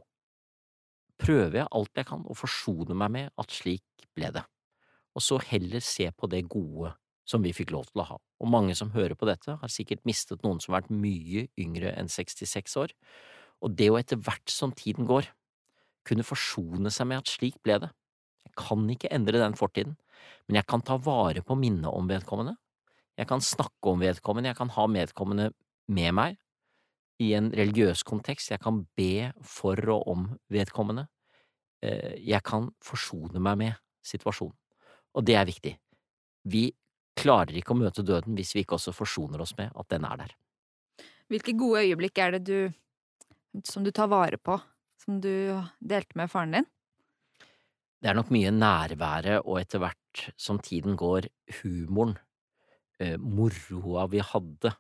prøver 1.20 1.62
jeg 1.62 1.72
alt 1.76 2.00
jeg 2.00 2.08
kan 2.10 2.24
å 2.26 2.38
forsone 2.38 2.96
meg 2.98 3.14
med 3.14 3.30
at 3.40 3.54
slik 3.54 4.08
ble 4.18 4.32
det, 4.34 4.44
og 5.16 5.24
så 5.24 5.38
heller 5.52 5.84
se 5.84 6.08
på 6.16 6.30
det 6.32 6.46
gode 6.52 6.94
som 7.30 7.44
vi 7.46 7.54
fikk 7.54 7.74
lov 7.76 7.90
til 7.92 8.02
å 8.02 8.08
ha. 8.08 8.18
Og 8.42 8.50
mange 8.50 8.76
som 8.76 8.94
hører 8.96 9.14
på 9.20 9.28
dette, 9.30 9.58
har 9.62 9.72
sikkert 9.72 10.06
mistet 10.08 10.42
noen 10.46 10.62
som 10.64 10.74
har 10.74 10.82
vært 10.82 10.96
mye 10.96 11.46
yngre 11.60 11.92
enn 12.00 12.10
66 12.10 12.78
år, 12.82 12.96
og 13.60 13.76
det 13.78 13.90
å 13.92 14.00
etter 14.00 14.20
hvert 14.24 14.50
som 14.50 14.74
tiden 14.74 15.08
går, 15.10 15.28
kunne 16.08 16.26
forsone 16.26 16.90
seg 16.94 17.12
med 17.12 17.22
at 17.22 17.30
slik 17.30 17.60
ble 17.62 17.78
det. 17.84 17.92
Jeg 18.48 18.56
kan 18.60 18.86
ikke 18.92 19.12
endre 19.14 19.42
den 19.42 19.58
fortiden, 19.60 19.96
men 20.48 20.60
jeg 20.60 20.68
kan 20.70 20.84
ta 20.86 20.98
vare 20.98 21.44
på 21.46 21.58
minnet 21.60 21.90
om 21.92 22.08
vedkommende. 22.10 22.56
Jeg 23.20 23.28
kan 23.28 23.44
snakke 23.44 23.92
om 23.92 24.00
vedkommende, 24.00 24.50
jeg 24.52 24.58
kan 24.60 24.72
ha 24.76 24.86
vedkommende 24.88 25.52
med 25.92 26.16
meg 26.16 26.38
i 27.20 27.34
en 27.36 27.50
religiøs 27.52 28.06
kontekst, 28.08 28.54
jeg 28.54 28.62
kan 28.64 28.86
be 28.96 29.30
for 29.44 29.80
og 29.92 30.08
om 30.08 30.28
vedkommende. 30.52 31.10
Eh, 31.84 32.16
jeg 32.24 32.44
kan 32.48 32.70
forsone 32.84 33.42
meg 33.44 33.60
med 33.60 33.80
situasjonen, 34.06 34.56
og 35.16 35.26
det 35.28 35.36
er 35.36 35.48
viktig. 35.48 35.74
Vi 36.48 36.70
klarer 37.20 37.58
ikke 37.60 37.76
å 37.76 37.80
møte 37.80 38.06
døden 38.08 38.38
hvis 38.38 38.54
vi 38.56 38.64
ikke 38.64 38.78
også 38.78 38.96
forsoner 38.96 39.44
oss 39.44 39.56
med 39.58 39.76
at 39.76 39.92
den 39.92 40.08
er 40.08 40.24
der. 40.24 40.36
Hvilke 41.30 41.54
gode 41.60 41.84
øyeblikk 41.86 42.18
er 42.24 42.38
det 42.38 42.44
du 42.48 43.64
som 43.68 43.84
du 43.84 43.92
tar 43.92 44.10
vare 44.12 44.38
på, 44.38 44.56
som 45.04 45.20
du 45.22 45.32
delte 45.80 46.18
med 46.20 46.32
faren 46.32 46.56
din? 46.56 46.70
Det 48.00 48.08
er 48.10 48.16
nok 48.16 48.30
mye 48.32 48.52
nærværet 48.56 49.42
og 49.44 49.58
etter 49.60 49.82
hvert 49.84 50.22
som 50.40 50.60
tiden 50.64 50.96
går, 51.00 51.28
humoren, 51.60 52.16
eh, 53.00 53.18
moroa 53.20 54.06
vi 54.08 54.22
hadde, 54.24 54.72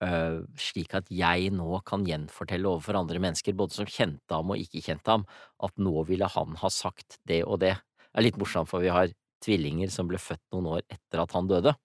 eh, 0.00 0.40
slik 0.56 0.94
at 0.94 1.10
jeg 1.12 1.50
nå 1.52 1.82
kan 1.84 2.06
gjenfortelle 2.08 2.68
overfor 2.70 2.96
andre 2.96 3.20
mennesker, 3.20 3.52
både 3.52 3.76
som 3.76 3.86
kjente 3.86 4.32
ham 4.32 4.50
og 4.50 4.56
ikke 4.64 4.82
kjente 4.84 5.10
ham, 5.12 5.26
at 5.62 5.76
nå 5.76 6.06
ville 6.08 6.24
han 6.26 6.56
ha 6.56 6.68
sagt 6.68 7.18
det 7.26 7.44
og 7.44 7.60
det. 7.60 7.74
Det 7.76 8.16
er 8.22 8.22
litt 8.30 8.40
morsomt, 8.40 8.68
for 8.68 8.80
vi 8.80 8.88
har 8.88 9.12
tvillinger 9.44 9.90
som 9.92 10.08
ble 10.08 10.18
født 10.18 10.42
noen 10.52 10.72
år 10.78 10.82
etter 10.88 11.20
at 11.20 11.32
han 11.36 11.48
døde, 11.48 11.76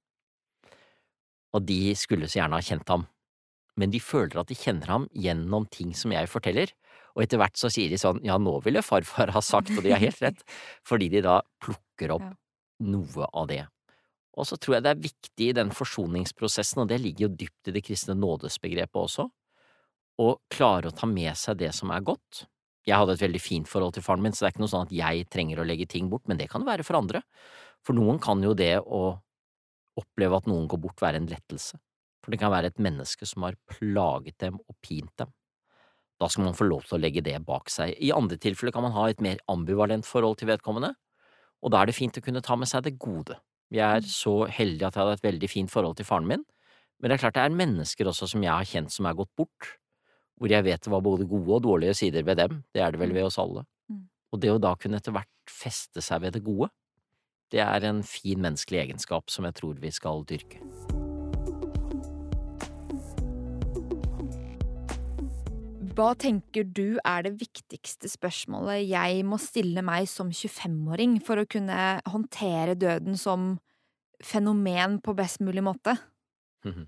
og 1.53 1.65
de 1.67 1.93
skulle 1.95 2.25
så 2.29 2.39
gjerne 2.39 2.57
ha 2.57 2.65
kjent 2.65 2.89
ham, 2.89 3.05
men 3.77 3.91
de 3.93 3.99
føler 3.99 4.39
at 4.39 4.49
de 4.49 4.57
kjenner 4.57 4.89
ham 4.89 5.07
gjennom 5.13 5.67
ting 5.69 5.93
som 5.97 6.13
jeg 6.15 6.29
forteller, 6.31 6.71
og 7.15 7.23
etter 7.23 7.37
hvert 7.41 7.57
så 7.59 7.69
sier 7.69 7.89
de 7.93 7.97
sånn 8.01 8.19
ja, 8.25 8.37
nå 8.41 8.55
ville 8.65 8.81
farfar 8.85 9.31
ha 9.35 9.41
sagt, 9.45 9.69
og 9.77 9.83
de 9.85 9.91
har 9.93 10.01
helt 10.01 10.21
rett, 10.23 10.41
fordi 10.89 11.09
de 11.13 11.21
da 11.25 11.41
plukker 11.63 12.15
opp 12.17 12.25
Ja. 12.25 12.33
noe 12.83 13.27
av 13.33 13.47
det. 13.51 13.61
Og 14.33 14.47
så 14.49 14.57
tror 14.57 14.75
jeg 14.79 14.83
det 14.83 14.91
er 14.95 15.03
viktig 15.03 15.47
i 15.51 15.53
den 15.53 15.69
forsoningsprosessen, 15.69 16.81
og 16.81 16.87
det 16.89 16.97
ligger 17.03 17.27
jo 17.27 17.35
dypt 17.37 17.69
i 17.69 17.75
det 17.75 17.83
kristne 17.85 18.15
nådesbegrepet 18.17 18.97
også, 18.97 19.27
å 20.21 20.27
klare 20.49 20.89
å 20.89 20.95
ta 20.95 21.05
med 21.09 21.37
seg 21.37 21.57
det 21.61 21.69
som 21.73 21.91
er 21.93 22.01
godt. 22.05 22.45
Jeg 22.85 22.97
hadde 22.99 23.13
et 23.15 23.21
veldig 23.23 23.39
fint 23.41 23.69
forhold 23.69 23.93
til 23.95 24.03
faren 24.03 24.21
min, 24.25 24.33
så 24.33 24.43
det 24.43 24.49
er 24.49 24.55
ikke 24.55 24.63
noe 24.65 24.73
sånn 24.73 24.87
at 24.89 24.91
jeg 24.97 25.27
trenger 25.31 25.61
å 25.61 25.65
legge 25.69 25.85
ting 25.89 26.09
bort, 26.11 26.25
men 26.27 26.37
det 26.41 26.49
kan 26.51 26.61
det 26.65 26.67
være 26.71 26.83
for 26.85 26.97
andre. 26.99 27.21
For 27.85 27.93
noen 27.95 28.19
kan 28.21 28.41
jo 28.43 28.55
det 28.57 28.75
å 28.81 29.03
oppleve 30.01 30.37
at 30.41 30.49
noen 30.49 30.67
går 30.67 30.81
bort, 30.81 31.01
være 31.01 31.21
en 31.21 31.29
lettelse. 31.29 31.77
For 32.23 32.33
det 32.33 32.39
kan 32.41 32.51
være 32.53 32.71
et 32.73 32.81
menneske 32.81 33.27
som 33.29 33.45
har 33.45 33.57
plaget 33.69 34.37
dem 34.41 34.57
og 34.59 34.75
pint 34.81 35.11
dem. 35.21 35.31
Da 36.23 36.29
skal 36.31 36.45
man 36.45 36.55
få 36.55 36.69
lov 36.69 36.85
til 36.87 36.95
å 36.95 37.01
legge 37.03 37.23
det 37.25 37.35
bak 37.43 37.67
seg. 37.71 37.97
I 37.99 38.13
andre 38.15 38.37
tilfeller 38.39 38.71
kan 38.71 38.85
man 38.85 38.93
ha 38.95 39.09
et 39.11 39.19
mer 39.23 39.41
ambivalent 39.51 40.07
forhold 40.07 40.37
til 40.39 40.47
vedkommende, 40.53 40.93
og 41.63 41.73
da 41.73 41.81
er 41.81 41.89
det 41.89 41.97
fint 41.97 42.15
å 42.15 42.23
kunne 42.23 42.43
ta 42.43 42.55
med 42.59 42.69
seg 42.71 42.85
det 42.85 42.95
gode. 43.01 43.35
Jeg 43.73 43.83
er 43.83 44.07
så 44.07 44.45
heldig 44.47 44.87
at 44.87 44.95
jeg 44.95 45.01
hadde 45.01 45.17
et 45.17 45.25
veldig 45.25 45.49
fint 45.51 45.71
forhold 45.73 45.97
til 45.99 46.07
faren 46.07 46.29
min, 46.29 46.45
men 46.99 47.11
det 47.11 47.17
er 47.17 47.23
klart 47.25 47.35
det 47.35 47.43
er 47.43 47.57
mennesker 47.59 48.07
også 48.07 48.29
som 48.31 48.45
jeg 48.45 48.53
har 48.53 48.69
kjent 48.69 48.93
som 48.95 49.09
er 49.09 49.17
gått 49.19 49.33
bort, 49.35 49.73
hvor 50.39 50.51
jeg 50.51 50.63
vet 50.63 50.85
det 50.85 50.93
var 50.93 51.03
både 51.03 51.27
gode 51.27 51.57
og 51.57 51.65
dårlige 51.67 51.97
sider 51.99 52.23
ved 52.23 52.39
dem, 52.39 52.63
det 52.71 52.85
er 52.85 52.95
det 52.95 53.03
vel 53.03 53.15
ved 53.15 53.27
oss 53.27 53.39
alle. 53.41 53.65
Mm. 53.91 54.05
Og 54.31 54.43
det 54.43 54.53
å 54.53 54.61
da 54.63 54.73
kunne 54.79 55.03
etter 55.03 55.15
hvert 55.15 55.51
feste 55.51 56.03
seg 56.03 56.23
ved 56.23 56.37
det 56.37 56.45
gode, 56.47 56.71
det 57.51 57.61
er 57.67 57.89
en 57.89 57.99
fin 58.07 58.39
menneskelig 58.41 58.85
egenskap 58.87 59.27
som 59.29 59.43
jeg 59.49 59.59
tror 59.59 59.75
vi 59.83 59.91
skal 59.91 60.23
dyrke. 60.29 60.63
Hva 65.93 66.15
tenker 66.17 66.65
du 66.65 66.97
er 67.05 67.25
det 67.27 67.35
viktigste 67.37 68.09
spørsmålet 68.09 68.81
jeg 68.89 69.21
må 69.29 69.37
stille 69.41 69.83
meg 69.85 70.07
som 70.09 70.31
25-åring 70.33 71.19
for 71.21 71.37
å 71.37 71.45
kunne 71.45 71.99
håndtere 72.09 72.73
døden 72.79 73.19
som 73.19 73.59
fenomen 74.23 74.97
på 75.05 75.13
best 75.17 75.43
mulig 75.45 75.61
måte? 75.65 75.93
Mhm. 76.65 76.87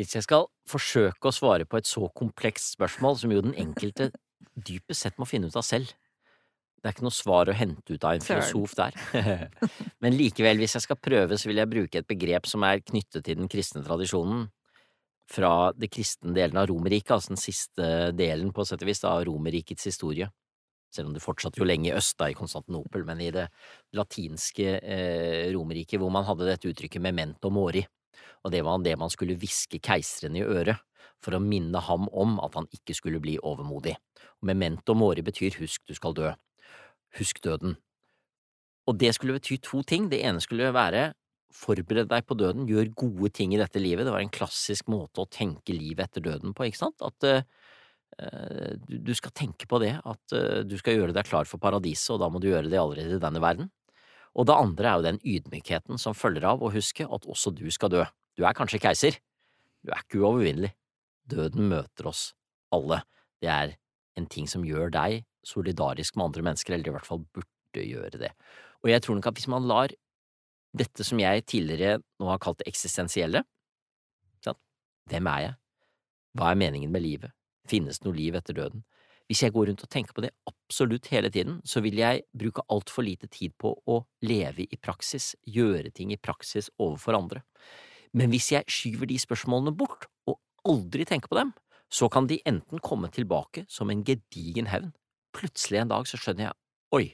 Hvis 0.00 0.16
jeg 0.16 0.24
skal 0.24 0.48
forsøke 0.66 1.28
å 1.28 1.34
svare 1.34 1.66
på 1.68 1.76
et 1.76 1.86
så 1.86 2.08
komplekst 2.16 2.72
spørsmål, 2.78 3.18
som 3.20 3.30
jo 3.34 3.42
den 3.44 3.54
enkelte 3.54 4.08
dypest 4.56 5.04
sett 5.04 5.18
må 5.20 5.28
finne 5.28 5.46
ut 5.46 5.58
av 5.60 5.66
selv, 5.66 5.92
det 6.80 6.88
er 6.88 6.94
ikke 6.96 7.04
noe 7.04 7.14
svar 7.14 7.50
å 7.52 7.54
hente 7.54 7.92
ut 7.92 8.04
av 8.08 8.16
en 8.16 8.24
filosof 8.24 8.74
der. 8.78 8.96
Men 10.02 10.16
likevel, 10.16 10.56
hvis 10.62 10.78
jeg 10.78 10.86
skal 10.86 10.96
prøve, 10.96 11.36
så 11.36 11.50
vil 11.50 11.60
jeg 11.60 11.70
bruke 11.70 12.00
et 12.00 12.08
begrep 12.08 12.48
som 12.48 12.64
er 12.64 12.80
knyttet 12.80 13.26
til 13.26 13.36
den 13.36 13.52
kristne 13.52 13.84
tradisjonen, 13.84 14.48
fra 15.30 15.70
det 15.76 15.90
kristne 15.92 16.34
delen 16.34 16.58
av 16.58 16.66
Romerriket, 16.70 17.12
altså 17.14 17.34
den 17.34 17.40
siste 17.40 18.10
delen 18.16 18.50
på 18.54 18.64
sett 18.66 18.82
og 18.82 18.90
vis 18.90 19.04
av 19.06 19.22
Romerrikets 19.28 19.86
historie. 19.86 20.28
Selv 20.90 21.10
om 21.10 21.14
det 21.14 21.22
fortsatte 21.22 21.60
jo 21.60 21.68
lenge 21.68 21.92
i 21.92 21.94
øst, 21.94 22.16
da, 22.18 22.26
i 22.30 22.34
Konstantinopel, 22.34 23.04
men 23.06 23.22
i 23.22 23.30
det 23.34 23.46
latinske 23.94 24.72
eh, 24.80 25.46
Romerriket, 25.54 26.00
hvor 26.02 26.10
man 26.10 26.26
hadde 26.26 26.48
dette 26.48 26.70
uttrykket 26.70 27.04
memento 27.04 27.52
mori, 27.54 27.84
og 28.42 28.54
det 28.54 28.64
var 28.66 28.82
det 28.82 28.96
man 28.98 29.12
skulle 29.12 29.38
hviske 29.38 29.78
keiseren 29.84 30.38
i 30.38 30.42
øret 30.42 30.80
for 31.22 31.36
å 31.36 31.42
minne 31.44 31.78
ham 31.84 32.08
om 32.16 32.38
at 32.42 32.56
han 32.56 32.66
ikke 32.74 32.96
skulle 32.96 33.20
bli 33.22 33.36
overmodig. 33.38 33.94
Og 34.40 34.50
memento 34.50 34.96
mori 34.96 35.22
betyr 35.22 35.60
husk 35.60 35.84
du 35.86 35.94
skal 35.94 36.16
dø. 36.16 36.32
Husk 37.20 37.42
døden. 37.44 37.76
Og 38.88 38.96
det 38.98 39.12
skulle 39.14 39.36
bety 39.36 39.60
to 39.62 39.82
ting. 39.86 40.08
Det 40.10 40.22
ene 40.24 40.40
skulle 40.42 40.72
være 40.74 41.10
forbered 41.54 42.08
deg 42.10 42.26
på 42.26 42.36
døden, 42.38 42.68
gjør 42.68 42.92
gode 42.98 43.32
ting 43.34 43.54
i 43.54 43.60
dette 43.60 43.82
livet. 43.82 44.06
Det 44.06 44.14
var 44.14 44.22
en 44.22 44.32
klassisk 44.32 44.90
måte 44.92 45.24
å 45.24 45.30
tenke 45.30 45.74
livet 45.74 46.08
etter 46.08 46.24
døden 46.24 46.54
på, 46.56 46.68
ikke 46.68 46.80
sant? 46.80 47.02
At 47.04 47.26
uh, 47.26 47.42
du, 48.86 49.12
skal 49.16 49.34
tenke 49.36 49.68
på 49.70 49.80
det, 49.82 49.96
at 49.98 50.36
uh, 50.36 50.62
du 50.66 50.76
skal 50.80 50.98
gjøre 50.98 51.16
deg 51.16 51.28
klar 51.28 51.48
for 51.50 51.62
paradiset, 51.62 52.12
og 52.14 52.22
da 52.22 52.30
må 52.32 52.42
du 52.42 52.50
gjøre 52.50 52.70
det 52.70 52.80
allerede 52.80 53.18
i 53.18 53.22
denne 53.22 53.42
verden. 53.42 53.70
Og 54.38 54.46
det 54.46 54.54
andre 54.54 54.86
er 54.86 54.98
jo 54.98 55.08
den 55.08 55.22
ydmykheten 55.26 55.98
som 55.98 56.14
følger 56.14 56.46
av 56.52 56.62
å 56.62 56.70
huske 56.70 57.06
at 57.06 57.26
også 57.26 57.52
du 57.56 57.66
skal 57.74 57.90
dø. 57.92 58.04
Du 58.38 58.46
er 58.46 58.54
kanskje 58.56 58.82
keiser, 58.82 59.18
du 59.82 59.90
er 59.90 60.04
ikke 60.04 60.20
uovervinnelig. 60.22 60.74
Døden 61.30 61.66
møter 61.70 62.10
oss 62.10 62.30
alle. 62.74 63.02
Det 63.42 63.50
er 63.50 63.74
en 64.18 64.28
ting 64.30 64.46
som 64.50 64.66
gjør 64.66 64.92
deg 64.94 65.24
solidarisk 65.46 66.16
med 66.18 66.28
andre 66.28 66.44
mennesker, 66.50 66.76
eller 66.76 66.92
i 66.92 66.94
hvert 66.94 67.08
fall 67.08 67.24
burde 67.34 67.84
gjøre 67.86 68.20
det. 68.20 68.30
Og 68.84 68.92
jeg 68.92 69.02
tror 69.04 69.18
nok 69.18 69.30
at 69.30 69.38
hvis 69.38 69.50
man 69.50 69.68
lar 69.68 69.94
dette 70.76 71.04
som 71.06 71.18
jeg 71.20 71.46
tidligere 71.50 71.98
nå 72.20 72.28
har 72.30 72.40
kalt 72.42 72.60
det 72.62 72.70
eksistensielle, 72.70 73.44
hvem 75.10 75.26
er 75.26 75.42
jeg, 75.42 75.54
hva 76.38 76.52
er 76.52 76.58
meningen 76.60 76.92
med 76.94 77.02
livet, 77.02 77.32
finnes 77.68 77.98
det 77.98 78.06
noe 78.06 78.14
liv 78.14 78.36
etter 78.38 78.54
døden? 78.54 78.84
Hvis 79.30 79.44
jeg 79.44 79.54
går 79.54 79.68
rundt 79.70 79.82
og 79.86 79.90
tenker 79.90 80.14
på 80.14 80.24
det 80.24 80.32
absolutt 80.50 81.06
hele 81.12 81.30
tiden, 81.30 81.60
så 81.62 81.82
vil 81.84 81.98
jeg 81.98 82.24
bruke 82.34 82.64
altfor 82.70 83.06
lite 83.06 83.28
tid 83.30 83.54
på 83.58 83.72
å 83.86 84.00
leve 84.26 84.66
i 84.66 84.78
praksis, 84.78 85.36
gjøre 85.46 85.92
ting 85.94 86.10
i 86.10 86.18
praksis 86.18 86.70
overfor 86.82 87.18
andre. 87.18 87.44
Men 88.14 88.32
hvis 88.32 88.50
jeg 88.50 88.66
skyver 88.70 89.06
de 89.06 89.18
spørsmålene 89.22 89.74
bort, 89.78 90.08
og 90.26 90.40
aldri 90.66 91.06
tenker 91.06 91.30
på 91.30 91.38
dem, 91.38 91.52
så 91.90 92.10
kan 92.10 92.26
de 92.30 92.40
enten 92.46 92.82
komme 92.82 93.10
tilbake 93.14 93.64
som 93.70 93.90
en 93.90 94.02
gedigen 94.06 94.70
hevn. 94.70 94.90
Plutselig 95.34 95.78
en 95.82 95.94
dag 95.94 96.10
så 96.10 96.18
skjønner 96.18 96.48
jeg, 96.48 96.58
oi, 96.94 97.06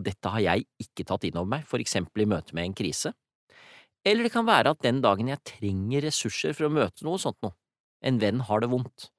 og 0.00 0.06
dette 0.06 0.32
har 0.32 0.42
jeg 0.42 0.66
ikke 0.80 1.04
tatt 1.06 1.26
inn 1.28 1.36
over 1.36 1.50
meg, 1.58 1.68
for 1.68 1.82
eksempel 1.82 2.24
i 2.24 2.30
møte 2.32 2.56
med 2.56 2.70
en 2.70 2.76
krise. 2.76 3.12
Eller 4.06 4.24
det 4.24 4.32
kan 4.32 4.48
være 4.48 4.72
at 4.72 4.82
den 4.84 5.02
dagen 5.04 5.28
jeg 5.28 5.44
trenger 5.44 6.06
ressurser 6.08 6.56
for 6.56 6.66
å 6.66 6.72
møte 6.72 7.04
noe 7.04 7.20
sånt 7.20 7.36
noe, 7.44 7.52
en 8.00 8.20
venn 8.20 8.40
har 8.48 8.62
det 8.64 8.70
vondt, 8.72 9.10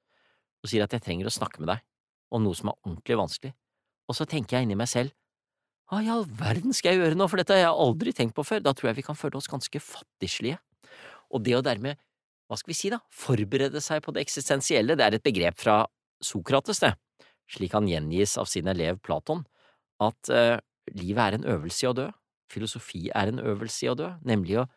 og 0.62 0.70
sier 0.70 0.82
at 0.82 0.94
jeg 0.96 1.04
trenger 1.04 1.30
å 1.30 1.34
snakke 1.34 1.62
med 1.62 1.70
deg 1.70 1.84
om 2.34 2.42
noe 2.42 2.58
som 2.58 2.72
er 2.72 2.78
ordentlig 2.82 3.18
vanskelig, 3.20 3.52
og 4.10 4.18
så 4.18 4.26
tenker 4.26 4.58
jeg 4.58 4.66
inni 4.66 4.78
meg 4.78 4.90
selv, 4.90 5.14
hva 5.92 6.00
i 6.00 6.08
all 6.08 6.24
verden 6.24 6.72
skal 6.72 6.94
jeg 6.94 7.02
gjøre 7.02 7.18
nå, 7.20 7.28
for 7.28 7.38
dette 7.38 7.52
har 7.52 7.66
jeg 7.66 7.80
aldri 7.84 8.14
tenkt 8.16 8.34
på 8.34 8.44
før, 8.48 8.62
da 8.64 8.72
tror 8.74 8.90
jeg 8.90 8.98
vi 9.02 9.04
kan 9.04 9.18
føle 9.18 9.36
oss 9.36 9.50
ganske 9.50 9.80
fattigslige. 9.84 10.56
Og 11.36 11.42
det 11.44 11.52
å 11.58 11.62
dermed, 11.64 12.00
hva 12.48 12.56
skal 12.56 12.72
vi 12.72 12.76
si 12.78 12.88
da, 12.92 12.98
forberede 13.12 13.80
seg 13.84 14.00
på 14.04 14.14
det 14.16 14.24
eksistensielle, 14.24 14.96
det 14.96 15.04
er 15.04 15.18
et 15.18 15.26
begrep 15.26 15.58
fra 15.60 15.82
Sokrates, 16.24 16.80
det, 16.80 16.94
slik 17.52 17.76
han 17.76 17.90
gjengis 17.90 18.38
av 18.40 18.48
sin 18.48 18.70
elev 18.72 19.02
Platon, 19.04 19.44
at 20.00 20.32
eh, 20.32 20.56
livet 20.90 21.22
er 21.22 21.36
en 21.38 21.48
øvelse 21.54 21.86
i 21.86 21.90
å 21.90 21.96
dø, 21.96 22.08
filosofi 22.52 23.06
er 23.14 23.30
en 23.30 23.40
øvelse 23.40 23.86
i 23.86 23.90
å 23.92 23.98
dø, 23.98 24.10
nemlig 24.26 24.58
å 24.62 24.68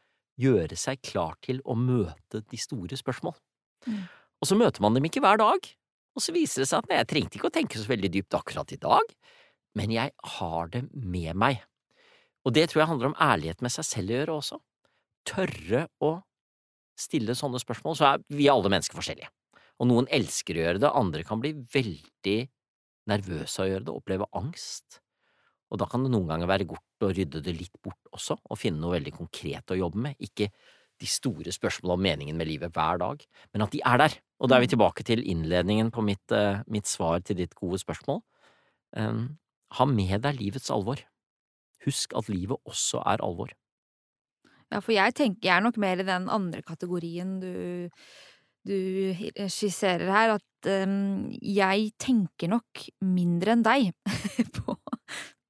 gjøre 0.42 0.78
seg 0.80 1.02
klar 1.06 1.38
til 1.46 1.62
å 1.64 1.78
møte 1.80 2.44
de 2.52 2.60
store 2.60 2.98
spørsmål. 3.00 3.36
Mm. 3.88 4.04
Og 4.42 4.50
så 4.50 4.58
møter 4.60 4.84
man 4.84 4.98
dem 4.98 5.08
ikke 5.08 5.24
hver 5.24 5.40
dag, 5.42 5.70
og 6.16 6.24
så 6.24 6.36
viser 6.36 6.64
det 6.64 6.70
seg 6.70 6.84
at 6.84 6.92
nei, 6.92 7.00
jeg 7.02 7.10
trengte 7.12 7.40
ikke 7.40 7.50
å 7.50 7.56
tenke 7.56 7.80
så 7.80 7.90
veldig 7.90 8.12
dypt 8.14 8.38
akkurat 8.38 8.72
i 8.76 8.80
dag, 8.82 9.16
men 9.76 9.92
jeg 9.92 10.14
har 10.38 10.72
det 10.72 10.86
med 10.94 11.36
meg. 11.40 11.64
Og 12.46 12.54
det 12.56 12.70
tror 12.70 12.84
jeg 12.84 12.92
handler 12.92 13.12
om 13.12 13.20
ærlighet 13.20 13.64
med 13.66 13.74
seg 13.74 13.88
selv 13.88 14.12
å 14.12 14.20
gjøre 14.20 14.38
også. 14.40 14.60
Tørre 15.28 15.88
å 16.06 16.12
stille 17.00 17.36
sånne 17.36 17.60
spørsmål. 17.60 17.98
Så 17.98 18.08
er 18.08 18.22
vi 18.32 18.48
alle 18.52 18.72
mennesker 18.72 18.96
forskjellige. 18.98 19.32
Og 19.82 19.90
noen 19.90 20.08
elsker 20.14 20.56
å 20.56 20.62
gjøre 20.62 20.84
det, 20.84 20.92
andre 20.96 21.26
kan 21.28 21.42
bli 21.44 21.52
veldig 21.74 22.38
nervøse 23.12 23.60
av 23.60 23.66
å 23.66 23.72
gjøre 23.74 23.88
det, 23.88 23.96
oppleve 23.96 24.30
angst. 24.38 25.02
Og 25.74 25.82
da 25.82 25.88
kan 25.90 26.06
det 26.06 26.12
noen 26.14 26.30
ganger 26.30 26.50
være 26.50 26.68
godt 26.70 27.06
å 27.06 27.12
rydde 27.12 27.42
det 27.46 27.56
litt 27.58 27.78
bort 27.84 28.12
også, 28.14 28.38
og 28.38 28.60
finne 28.60 28.82
noe 28.82 28.98
veldig 28.98 29.16
konkret 29.16 29.74
å 29.74 29.80
jobbe 29.80 30.04
med. 30.08 30.20
Ikke 30.24 30.52
de 31.02 31.10
store 31.10 31.52
spørsmålene 31.52 31.98
om 31.98 32.06
meningen 32.06 32.38
med 32.40 32.48
livet 32.48 32.76
hver 32.76 33.02
dag, 33.02 33.24
men 33.54 33.66
at 33.66 33.74
de 33.74 33.82
er 33.84 34.00
der. 34.00 34.16
Og 34.40 34.52
da 34.52 34.58
er 34.58 34.66
vi 34.66 34.72
tilbake 34.72 35.04
til 35.08 35.24
innledningen 35.26 35.92
på 35.96 36.04
mitt, 36.06 36.24
uh, 36.32 36.62
mitt 36.72 36.88
svar 36.88 37.20
til 37.26 37.40
ditt 37.42 37.56
gode 37.58 37.80
spørsmål. 37.82 38.22
Um, 38.96 39.36
ha 39.76 39.88
med 39.90 40.22
deg 40.24 40.40
livets 40.40 40.72
alvor. 40.72 41.02
Husk 41.86 42.16
at 42.18 42.32
livet 42.32 42.62
også 42.68 43.04
er 43.04 43.24
alvor. 43.26 43.52
Ja, 44.72 44.82
for 44.82 44.96
jeg 44.96 45.14
tenker 45.18 45.46
jeg 45.46 45.58
er 45.58 45.66
nok 45.66 45.78
mer 45.82 46.00
i 46.02 46.08
den 46.08 46.30
andre 46.32 46.64
kategorien 46.66 47.38
du, 47.42 47.90
du 48.66 48.78
skisserer 49.52 50.10
her, 50.10 50.38
at 50.40 50.70
um, 50.88 51.28
jeg 51.38 51.92
tenker 52.02 52.50
nok 52.56 52.88
mindre 53.06 53.56
enn 53.56 53.66
deg 53.66 53.92
på, 54.58 54.78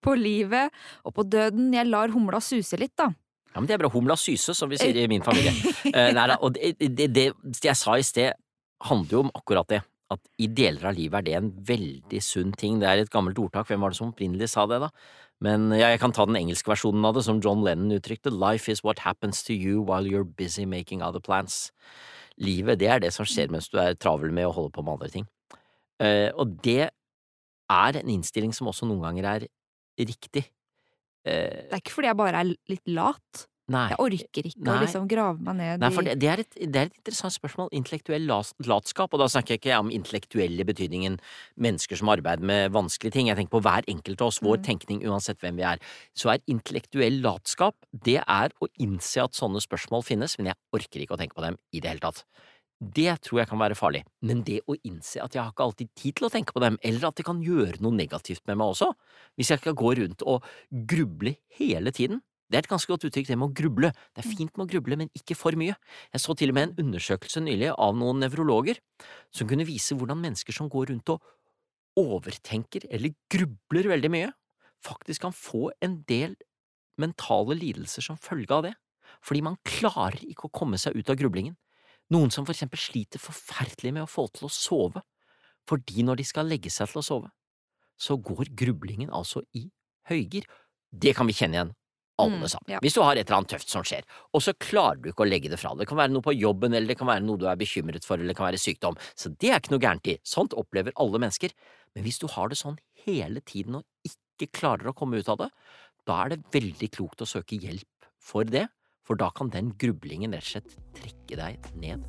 på 0.05 0.15
livet 0.19 0.73
og 1.03 1.15
på 1.17 1.25
døden. 1.27 1.73
Jeg 1.75 1.89
lar 1.89 2.13
humla 2.13 2.41
suse 2.43 2.79
litt, 2.79 2.95
da. 2.97 3.09
Ja, 3.55 3.61
men 3.61 3.69
det 3.69 3.77
er 3.77 3.83
bra. 3.85 3.91
Humla 3.91 4.17
syse, 4.19 4.53
som 4.57 4.71
vi 4.71 4.79
sier 4.79 4.97
i 4.99 5.07
min 5.07 5.23
familie. 5.23 5.53
uh, 5.87 6.11
nei 6.17 6.29
da, 6.31 6.39
og 6.43 6.57
det, 6.57 6.75
det, 6.83 7.09
det, 7.15 7.29
jeg 7.63 7.79
sa 7.79 7.95
i 7.95 8.05
sted, 8.05 8.35
handler 8.83 9.15
jo 9.15 9.25
om 9.25 9.35
akkurat 9.35 9.69
det. 9.71 9.81
At 10.11 10.21
i 10.37 10.49
deler 10.51 10.91
av 10.91 10.97
livet 10.97 11.17
er 11.21 11.25
det 11.25 11.37
en 11.39 11.53
veldig 11.65 12.19
sunn 12.21 12.51
ting. 12.59 12.81
Det 12.81 12.89
er 12.89 13.05
et 13.05 13.13
gammelt 13.13 13.39
ordtak, 13.41 13.69
hvem 13.69 13.81
var 13.81 13.93
det 13.93 13.99
som 14.01 14.11
opprinnelig 14.11 14.51
sa 14.51 14.67
det, 14.69 14.81
da? 14.83 14.91
Men 15.43 15.69
ja, 15.75 15.89
jeg 15.91 15.99
kan 16.03 16.13
ta 16.15 16.27
den 16.27 16.37
engelske 16.39 16.69
versjonen 16.71 17.07
av 17.07 17.15
det, 17.17 17.25
som 17.27 17.39
John 17.43 17.63
Lennon 17.65 17.95
uttrykte. 17.95 18.31
Life 18.31 18.71
is 18.71 18.83
what 18.85 19.01
happens 19.03 19.41
to 19.47 19.55
you 19.55 19.81
while 19.83 20.07
you're 20.07 20.27
busy 20.27 20.67
making 20.67 21.01
other 21.03 21.23
plans. 21.23 21.71
Livet, 22.37 22.79
det 22.83 22.91
er 22.91 23.01
det 23.03 23.13
som 23.15 23.27
skjer 23.27 23.51
mens 23.51 23.71
du 23.71 23.79
er 23.79 23.95
travel 23.95 24.35
med 24.35 24.47
å 24.49 24.53
holde 24.55 24.75
på 24.75 24.83
med 24.83 24.97
andre 24.97 25.11
ting. 25.11 25.27
Uh, 26.03 26.29
og 26.35 26.59
det 26.63 26.91
er 27.71 27.97
en 27.97 28.11
innstilling 28.11 28.51
som 28.53 28.67
også 28.67 28.87
noen 28.87 29.03
ganger 29.07 29.29
er 29.31 29.47
riktig. 29.97 30.47
Eh, 31.25 31.65
det 31.65 31.73
er 31.73 31.83
ikke 31.83 31.97
fordi 31.97 32.11
jeg 32.11 32.19
bare 32.19 32.41
er 32.43 32.55
litt 32.71 32.95
lat. 32.95 33.45
Nei. 33.73 33.87
Jeg 33.89 33.97
orker 33.97 34.45
ikke 34.45 34.61
Nei. 34.61 34.73
å 34.75 34.81
liksom 34.83 35.05
grave 35.09 35.41
meg 35.41 35.55
ned 35.57 35.81
Nei, 35.81 35.89
for 35.89 36.05
det, 36.05 36.19
det, 36.21 36.27
er 36.29 36.41
et, 36.43 36.51
det, 36.53 36.81
er 36.83 36.89
et, 36.91 36.97
interessant 36.99 37.33
spørsmål. 37.33 37.71
Intellektuell 37.73 38.27
latskap, 38.29 39.15
og 39.15 39.23
da 39.23 39.27
snakker 39.31 39.55
jeg 39.55 39.63
ikke 39.63 39.79
om 39.81 39.89
intellektuelle 39.93 40.67
betydningen 40.69 41.17
mennesker 41.65 41.97
som 41.97 42.11
arbeider 42.13 42.45
med 42.45 42.75
vanskelige 42.75 43.15
ting. 43.17 43.31
Jeg 43.31 43.39
tenker 43.39 43.55
på 43.57 43.63
hver 43.65 43.87
enkelt 43.89 44.21
av 44.21 44.29
oss, 44.29 44.41
vår 44.45 44.61
mm. 44.61 44.65
tenkning 44.69 45.01
uansett 45.09 45.41
hvem 45.41 45.57
vi 45.57 45.65
er. 45.65 45.81
Så 46.13 46.29
er 46.35 46.45
intellektuell 46.51 47.17
latskap, 47.25 47.79
det 48.05 48.19
er 48.21 48.53
å 48.61 48.69
innse 48.85 49.25
at 49.25 49.37
sånne 49.37 49.63
spørsmål 49.65 50.05
finnes, 50.05 50.37
men 50.37 50.53
jeg 50.53 50.61
orker 50.77 51.01
ikke 51.01 51.17
å 51.17 51.21
tenke 51.23 51.39
på 51.39 51.47
dem 51.47 51.57
i 51.73 51.81
det 51.81 51.95
hele 51.95 52.05
tatt. 52.05 52.21
Det 52.79 53.13
tror 53.23 53.39
jeg 53.39 53.49
kan 53.49 53.59
være 53.61 53.77
farlig, 53.79 54.01
men 54.27 54.41
det 54.43 54.59
å 54.67 54.75
innse 54.83 55.21
at 55.23 55.35
jeg 55.35 55.41
har 55.41 55.53
ikke 55.53 55.63
alltid 55.63 55.91
tid 55.95 56.17
til 56.17 56.27
å 56.27 56.31
tenke 56.33 56.51
på 56.55 56.61
dem, 56.63 56.75
eller 56.83 57.07
at 57.07 57.15
det 57.15 57.25
kan 57.27 57.39
gjøre 57.43 57.79
noe 57.79 57.95
negativt 57.95 58.43
med 58.49 58.59
meg 58.59 58.73
også, 58.73 58.89
hvis 59.39 59.53
jeg 59.53 59.61
skal 59.61 59.77
gå 59.79 59.93
rundt 60.01 60.25
og 60.27 60.43
gruble 60.91 61.37
hele 61.55 61.93
tiden, 61.95 62.19
det 62.51 62.59
er 62.59 62.65
et 62.65 62.69
ganske 62.69 62.91
godt 62.91 63.07
uttrykk, 63.07 63.25
det 63.25 63.37
med 63.41 63.49
å 63.49 63.55
gruble. 63.57 63.89
Det 64.13 64.21
er 64.21 64.27
mm. 64.27 64.35
fint 64.37 64.51
med 64.53 64.67
å 64.67 64.69
gruble, 64.69 64.97
men 65.01 65.09
ikke 65.17 65.37
for 65.37 65.57
mye. 65.57 65.73
Jeg 66.13 66.21
så 66.21 66.35
til 66.37 66.51
og 66.51 66.57
med 66.57 66.67
en 66.67 66.83
undersøkelse 66.83 67.41
nylig 67.41 67.71
av 67.73 67.95
noen 67.97 68.21
nevrologer 68.21 68.77
som 69.33 69.49
kunne 69.49 69.65
vise 69.65 69.97
hvordan 69.97 70.21
mennesker 70.21 70.53
som 70.53 70.69
går 70.69 70.91
rundt 70.91 71.09
og 71.15 71.25
overtenker 71.97 72.85
eller 72.93 73.15
grubler 73.31 73.89
veldig 73.95 74.11
mye, 74.13 74.29
faktisk 74.85 75.25
kan 75.25 75.33
få 75.33 75.71
en 75.83 76.01
del 76.09 76.35
mentale 77.01 77.57
lidelser 77.57 78.05
som 78.05 78.19
følge 78.21 78.53
av 78.53 78.67
det, 78.67 78.75
fordi 79.25 79.41
man 79.47 79.57
klarer 79.65 80.21
ikke 80.27 80.49
å 80.49 80.53
komme 80.53 80.77
seg 80.81 80.95
ut 80.99 81.09
av 81.09 81.17
grublingen. 81.19 81.55
Noen 82.13 82.33
som 82.33 82.45
for 82.45 82.53
eksempel 82.53 82.81
sliter 82.81 83.21
forferdelig 83.21 83.93
med 83.95 84.05
å 84.05 84.09
få 84.09 84.27
til 84.33 84.45
å 84.47 84.53
sove, 84.53 85.01
fordi 85.65 86.05
når 86.05 86.21
de 86.21 86.27
skal 86.27 86.49
legge 86.49 86.69
seg 86.73 86.91
til 86.91 87.01
å 87.01 87.05
sove, 87.05 87.31
så 87.97 88.17
går 88.21 88.51
grublingen 88.57 89.09
altså 89.09 89.41
i 89.57 89.65
høygir. 90.09 90.45
Det 90.91 91.15
kan 91.17 91.27
vi 91.27 91.35
kjenne 91.37 91.57
igjen 91.57 91.73
alle 92.21 92.39
mm, 92.39 92.47
sammen. 92.51 92.73
Ja. 92.75 92.81
Hvis 92.83 92.95
du 92.95 93.01
har 93.03 93.17
et 93.17 93.25
eller 93.25 93.41
annet 93.41 93.55
tøft 93.55 93.71
som 93.71 93.83
skjer, 93.87 94.05
og 94.31 94.43
så 94.43 94.53
klarer 94.61 95.01
du 95.01 95.09
ikke 95.11 95.25
å 95.25 95.27
legge 95.27 95.51
det 95.51 95.59
fra 95.59 95.73
deg. 95.73 95.83
Det 95.83 95.89
kan 95.89 95.99
være 95.99 96.13
noe 96.13 96.25
på 96.25 96.35
jobben, 96.35 96.75
eller 96.75 96.91
det 96.91 96.99
kan 96.99 97.09
være 97.09 97.25
noe 97.25 97.41
du 97.41 97.47
er 97.49 97.59
bekymret 97.59 98.07
for, 98.07 98.19
eller 98.19 98.31
det 98.31 98.37
kan 98.37 98.47
være 98.47 98.61
sykdom. 98.61 98.99
Så 99.19 99.33
det 99.33 99.51
er 99.51 99.59
ikke 99.59 99.75
noe 99.75 99.83
gærent 99.83 100.11
i. 100.13 100.17
Sånt 100.27 100.55
opplever 100.55 100.95
alle 101.01 101.21
mennesker. 101.25 101.55
Men 101.95 102.07
hvis 102.07 102.21
du 102.21 102.29
har 102.31 102.51
det 102.51 102.59
sånn 102.59 102.79
hele 103.05 103.43
tiden 103.45 103.81
og 103.81 104.07
ikke 104.07 104.51
klarer 104.55 104.91
å 104.91 104.95
komme 104.97 105.19
ut 105.19 105.31
av 105.31 105.41
det, 105.43 105.51
da 106.07 106.21
er 106.23 106.35
det 106.35 106.53
veldig 106.53 106.91
klokt 106.93 107.23
å 107.23 107.29
søke 107.29 107.59
hjelp 107.59 108.09
for 108.21 108.47
det, 108.47 108.67
for 109.05 109.19
da 109.19 109.29
kan 109.37 109.51
den 109.53 109.71
grublingen 109.79 110.33
rett 110.33 110.45
og 110.45 110.51
slett 110.55 110.77
trekke 110.97 111.37
deg 111.39 111.69
ned. 111.77 112.05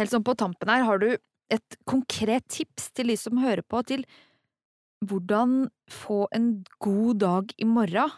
Helt 0.00 0.12
sånn 0.14 0.24
på 0.24 0.32
tampen 0.38 0.70
her, 0.72 0.86
har 0.88 1.00
du 1.02 1.10
et 1.52 1.76
konkret 1.88 2.46
tips 2.48 2.88
til 2.96 3.10
de 3.12 3.16
som 3.20 3.40
hører 3.42 3.62
på, 3.66 3.82
til 3.84 4.06
hvordan 5.04 5.66
få 5.92 6.24
en 6.36 6.62
god 6.80 7.20
dag 7.20 7.52
i 7.60 7.66
morgen? 7.68 8.14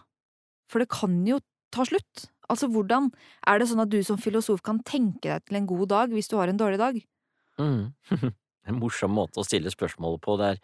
For 0.70 0.82
det 0.82 0.92
kan 0.92 1.22
jo 1.26 1.40
ta 1.74 1.86
slutt. 1.88 2.28
Altså, 2.50 2.68
hvordan 2.70 3.10
er 3.48 3.58
det 3.58 3.68
sånn 3.70 3.82
at 3.82 3.90
du 3.90 3.98
som 4.04 4.20
filosof 4.20 4.62
kan 4.66 4.82
tenke 4.86 5.30
deg 5.30 5.46
til 5.48 5.58
en 5.58 5.68
god 5.70 5.88
dag 5.92 6.14
hvis 6.14 6.30
du 6.30 6.36
har 6.38 6.52
en 6.52 6.60
dårlig 6.60 6.80
dag? 6.82 7.00
Mm. 7.58 7.92
en 8.68 8.78
morsom 8.78 9.14
måte 9.16 9.42
å 9.42 9.46
stille 9.46 9.72
spørsmålet 9.72 10.22
på. 10.22 10.36
Det 10.40 10.52
er 10.54 10.62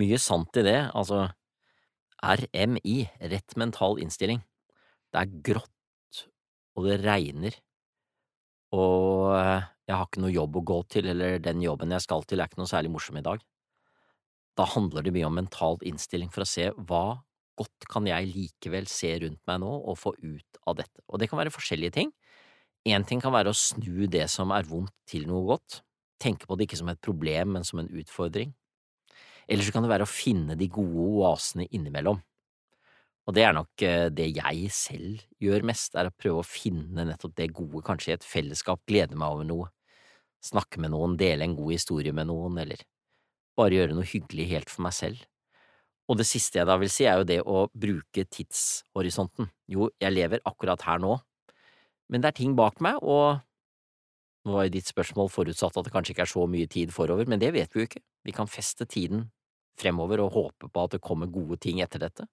mye 0.00 0.18
sant 0.22 0.60
i 0.60 0.64
det. 0.66 0.78
Altså, 0.96 1.26
RMI, 2.18 2.98
rett 3.32 3.56
mental 3.60 4.00
innstilling. 4.02 4.42
Det 5.12 5.22
er 5.22 5.36
grått, 5.50 6.24
og 6.76 6.88
det 6.88 6.98
regner, 7.04 7.54
og 8.76 9.32
eh, 9.38 9.68
jeg 9.88 9.96
har 9.96 10.08
ikke 10.08 10.20
noe 10.20 10.34
jobb 10.34 10.58
å 10.60 10.64
gå 10.68 10.78
til, 10.92 11.08
eller 11.14 11.38
den 11.40 11.62
jobben 11.64 11.94
jeg 11.94 12.04
skal 12.04 12.26
til 12.28 12.42
er 12.42 12.50
ikke 12.50 12.60
noe 12.60 12.68
særlig 12.68 12.92
morsom 12.92 13.16
i 13.20 13.24
dag. 13.24 13.40
Da 14.58 14.66
handler 14.68 15.06
det 15.06 15.14
mye 15.14 15.28
om 15.28 15.38
mental 15.38 15.78
innstilling 15.86 16.28
for 16.34 16.44
å 16.44 16.48
se 16.48 16.68
hva 16.76 17.20
godt 17.58 17.88
kan 17.90 18.06
jeg 18.06 18.28
likevel 18.30 18.86
se 18.90 19.14
rundt 19.24 19.40
meg 19.48 19.62
nå 19.62 19.70
og 19.80 19.96
få 19.98 20.12
ut 20.20 20.60
av 20.68 20.76
dette, 20.78 21.02
og 21.08 21.18
det 21.18 21.30
kan 21.30 21.40
være 21.40 21.54
forskjellige 21.54 21.96
ting. 21.96 22.12
Én 22.86 23.04
ting 23.08 23.22
kan 23.22 23.34
være 23.34 23.50
å 23.50 23.56
snu 23.56 24.06
det 24.10 24.28
som 24.30 24.52
er 24.54 24.68
vondt 24.68 24.94
til 25.08 25.26
noe 25.30 25.42
godt, 25.48 25.80
tenke 26.20 26.48
på 26.48 26.56
det 26.58 26.68
ikke 26.68 26.80
som 26.80 26.90
et 26.92 27.00
problem, 27.04 27.54
men 27.56 27.66
som 27.66 27.82
en 27.82 27.90
utfordring. 27.90 28.54
Eller 29.48 29.64
så 29.64 29.72
kan 29.72 29.84
det 29.84 29.92
være 29.92 30.04
å 30.04 30.10
finne 30.10 30.58
de 30.58 30.68
gode 30.72 31.06
oasene 31.22 31.68
innimellom. 31.72 32.20
Og 33.28 33.34
det 33.36 33.44
er 33.44 33.54
nok 33.56 33.82
eh, 33.84 34.06
det 34.08 34.30
jeg 34.32 34.68
selv 34.72 35.24
gjør 35.44 35.66
mest, 35.68 35.96
er 36.00 36.08
å 36.08 36.14
prøve 36.16 36.40
å 36.40 36.48
finne 36.48 37.04
nettopp 37.04 37.34
det 37.36 37.50
gode, 37.56 37.82
kanskje 37.84 38.14
i 38.14 38.16
et 38.16 38.24
fellesskap, 38.24 38.80
glede 38.88 39.18
meg 39.20 39.34
over 39.36 39.48
noe, 39.48 39.66
snakke 40.44 40.80
med 40.80 40.94
noen, 40.94 41.16
dele 41.20 41.44
en 41.44 41.56
god 41.58 41.74
historie 41.74 42.14
med 42.16 42.30
noen, 42.30 42.56
eller 42.64 42.84
bare 43.58 43.76
gjøre 43.76 43.96
noe 43.96 44.08
hyggelig 44.08 44.48
helt 44.52 44.72
for 44.72 44.86
meg 44.86 44.96
selv. 44.96 45.26
Og 46.08 46.16
det 46.16 46.24
siste 46.24 46.60
jeg 46.60 46.68
da 46.68 46.78
vil 46.80 46.88
si, 46.92 47.04
er 47.04 47.20
jo 47.20 47.28
det 47.28 47.42
å 47.44 47.66
bruke 47.76 48.24
tidshorisonten. 48.32 49.50
Jo, 49.68 49.90
jeg 50.00 50.14
lever 50.14 50.40
akkurat 50.48 50.86
her 50.88 51.02
nå, 51.02 51.18
men 52.08 52.24
det 52.24 52.30
er 52.30 52.38
ting 52.38 52.54
bak 52.56 52.80
meg, 52.84 52.96
og 53.04 53.42
nå 54.46 54.54
var 54.54 54.68
jo 54.68 54.74
ditt 54.78 54.88
spørsmål 54.88 55.30
forutsatt 55.32 55.76
at 55.80 55.88
det 55.88 55.92
kanskje 55.94 56.14
ikke 56.14 56.24
er 56.24 56.30
så 56.30 56.46
mye 56.50 56.70
tid 56.70 56.94
forover, 56.94 57.28
men 57.28 57.42
det 57.42 57.50
vet 57.56 57.74
vi 57.74 57.82
jo 57.82 57.88
ikke. 57.88 58.04
Vi 58.24 58.34
kan 58.36 58.50
feste 58.50 58.86
tiden 58.88 59.26
fremover 59.78 60.22
og 60.24 60.34
håpe 60.34 60.70
på 60.70 60.84
at 60.84 60.96
det 60.96 61.04
kommer 61.04 61.30
gode 61.30 61.58
ting 61.62 61.82
etter 61.84 62.02
dette 62.02 62.26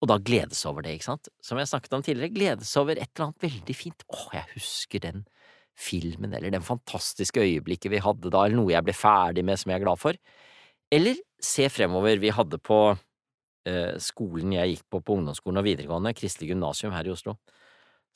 og 0.00 0.08
da 0.08 0.16
gledes 0.24 0.62
over 0.68 0.84
det, 0.84 0.94
ikke 0.96 1.10
sant? 1.10 1.28
Som 1.44 1.60
jeg 1.60 1.68
snakket 1.68 1.94
om 1.96 2.04
tidligere, 2.04 2.32
gledes 2.32 2.72
over 2.80 2.96
et 2.96 3.10
eller 3.10 3.26
annet 3.26 3.44
veldig 3.44 3.76
fint. 3.76 4.04
Åh, 4.08 4.28
jeg 4.38 4.48
husker 4.54 5.02
den 5.04 5.26
filmen, 5.80 6.32
eller 6.36 6.52
den 6.52 6.64
fantastiske 6.64 7.40
øyeblikket 7.44 7.92
vi 7.92 8.00
hadde 8.04 8.32
da, 8.32 8.46
eller 8.46 8.60
noe 8.62 8.72
jeg 8.72 8.86
ble 8.86 8.96
ferdig 8.96 9.44
med 9.44 9.60
som 9.60 9.72
jeg 9.72 9.80
er 9.80 9.84
glad 9.84 10.00
for. 10.00 10.16
Eller 10.90 11.20
se 11.44 11.68
fremover, 11.72 12.16
vi 12.20 12.32
hadde 12.32 12.60
på 12.64 12.80
eh, 13.68 13.96
skolen 14.00 14.56
jeg 14.56 14.74
gikk 14.74 14.86
på 14.88 15.02
på 15.04 15.18
ungdomsskolen 15.20 15.60
og 15.60 15.68
videregående, 15.68 16.16
Kristelig 16.16 16.54
gymnasium 16.54 16.96
her 16.96 17.08
i 17.08 17.12
Oslo, 17.12 17.36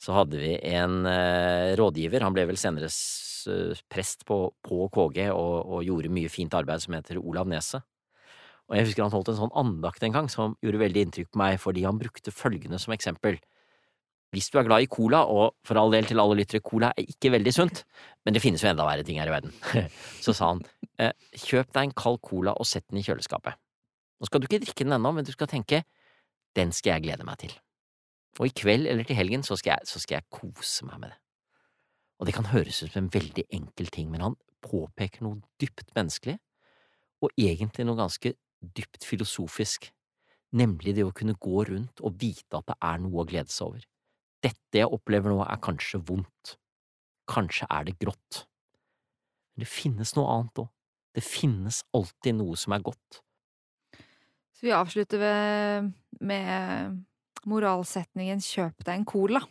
så 0.05 0.13
hadde 0.19 0.37
vi 0.37 0.53
en 0.75 1.05
eh, 1.09 1.73
rådgiver, 1.79 2.21
han 2.21 2.35
ble 2.35 2.45
vel 2.51 2.59
senere 2.61 2.91
prest 3.89 4.25
på, 4.25 4.37
på 4.65 4.87
KG 4.93 5.27
og, 5.31 5.55
og, 5.65 5.81
gjorde 5.85 6.13
mye 6.13 6.29
fint 6.33 6.53
arbeid, 6.57 6.83
som 6.83 6.95
heter 6.97 7.19
Olav 7.21 7.49
Neset. 7.49 7.85
Og 8.65 8.77
jeg 8.77 8.87
husker 8.87 9.05
han 9.05 9.13
holdt 9.13 9.29
en 9.29 9.41
sånn 9.43 9.57
andakt 9.57 10.05
en 10.05 10.13
gang 10.15 10.29
som 10.31 10.55
gjorde 10.65 10.81
veldig 10.81 11.03
inntrykk 11.05 11.33
på 11.33 11.41
meg 11.41 11.59
fordi 11.61 11.83
han 11.85 11.99
brukte 12.01 12.33
følgende 12.33 12.79
som 12.81 12.95
eksempel. 12.95 13.37
Hvis 14.33 14.49
du 14.51 14.57
er 14.59 14.65
glad 14.67 14.83
i 14.83 14.89
cola, 14.91 15.21
og 15.29 15.53
for 15.65 15.79
all 15.79 15.93
del 15.93 16.09
til 16.09 16.19
alle 16.19 16.39
lyttere, 16.41 16.63
cola 16.65 16.89
er 16.97 17.05
ikke 17.13 17.31
veldig 17.35 17.53
sunt, 17.55 17.83
men 18.25 18.35
det 18.35 18.41
finnes 18.43 18.65
jo 18.65 18.71
enda 18.71 18.87
verre 18.87 19.05
ting 19.05 19.21
her 19.21 19.29
i 19.29 19.35
verden, 19.35 19.53
så 20.25 20.33
sa 20.35 20.49
han, 20.51 20.63
eh, 20.99 21.13
kjøp 21.37 21.69
deg 21.69 21.83
en 21.85 21.95
kald 21.95 22.19
cola 22.25 22.57
og 22.57 22.67
sett 22.67 22.87
den 22.89 22.99
i 22.99 23.05
kjøleskapet. 23.05 23.61
Nå 24.19 24.27
skal 24.27 24.41
du 24.41 24.49
ikke 24.49 24.63
drikke 24.65 24.83
den 24.83 24.97
ennå, 24.97 25.13
men 25.15 25.27
du 25.27 25.31
skal 25.35 25.51
tenke, 25.51 25.85
den 26.57 26.73
skal 26.75 26.97
jeg 26.97 27.07
glede 27.07 27.27
meg 27.27 27.39
til. 27.45 27.55
Og 28.39 28.49
i 28.49 28.55
kveld 28.55 28.89
eller 28.91 29.07
til 29.07 29.15
helgen 29.15 29.45
så 29.47 29.55
skal 29.59 29.77
jeg, 29.77 29.87
så 29.87 30.01
skal 30.03 30.19
jeg 30.19 30.29
kose 30.33 30.87
meg 30.87 30.99
med 30.99 31.13
det. 31.13 31.19
Og 32.19 32.27
det 32.27 32.35
kan 32.35 32.49
høres 32.51 32.81
ut 32.83 32.91
som 32.91 33.03
en 33.03 33.11
veldig 33.13 33.45
enkel 33.53 33.91
ting, 33.91 34.09
men 34.11 34.23
han 34.23 34.37
påpeker 34.65 35.23
noe 35.23 35.41
dypt 35.61 35.91
menneskelig, 35.95 36.37
og 37.23 37.31
egentlig 37.39 37.85
noe 37.87 37.99
ganske 37.99 38.33
dypt 38.75 39.07
filosofisk, 39.07 39.89
nemlig 40.55 40.95
det 40.95 41.05
å 41.05 41.13
kunne 41.15 41.35
gå 41.39 41.65
rundt 41.69 42.01
og 42.03 42.15
vite 42.21 42.59
at 42.59 42.67
det 42.71 42.77
er 42.87 43.01
noe 43.03 43.23
å 43.23 43.27
glede 43.27 43.51
seg 43.51 43.71
over. 43.71 43.87
Dette 44.43 44.79
jeg 44.79 44.91
opplever 44.91 45.31
nå 45.31 45.41
er 45.43 45.61
kanskje 45.63 46.01
vondt, 46.07 46.55
kanskje 47.31 47.67
er 47.71 47.87
det 47.87 47.97
grått, 48.01 48.45
men 49.55 49.63
det 49.63 49.71
finnes 49.71 50.11
noe 50.17 50.31
annet 50.31 50.63
òg, 50.65 50.71
det 51.15 51.23
finnes 51.23 51.81
alltid 51.95 52.35
noe 52.41 52.59
som 52.59 52.75
er 52.75 52.83
godt. 52.83 53.21
Så 54.55 54.67
vi 54.67 54.75
avslutter 54.75 55.19
med 56.19 57.03
moralsetningen 57.49 58.41
kjøp 58.43 58.83
deg 58.85 58.95
en 59.01 59.05
cola. 59.09 59.41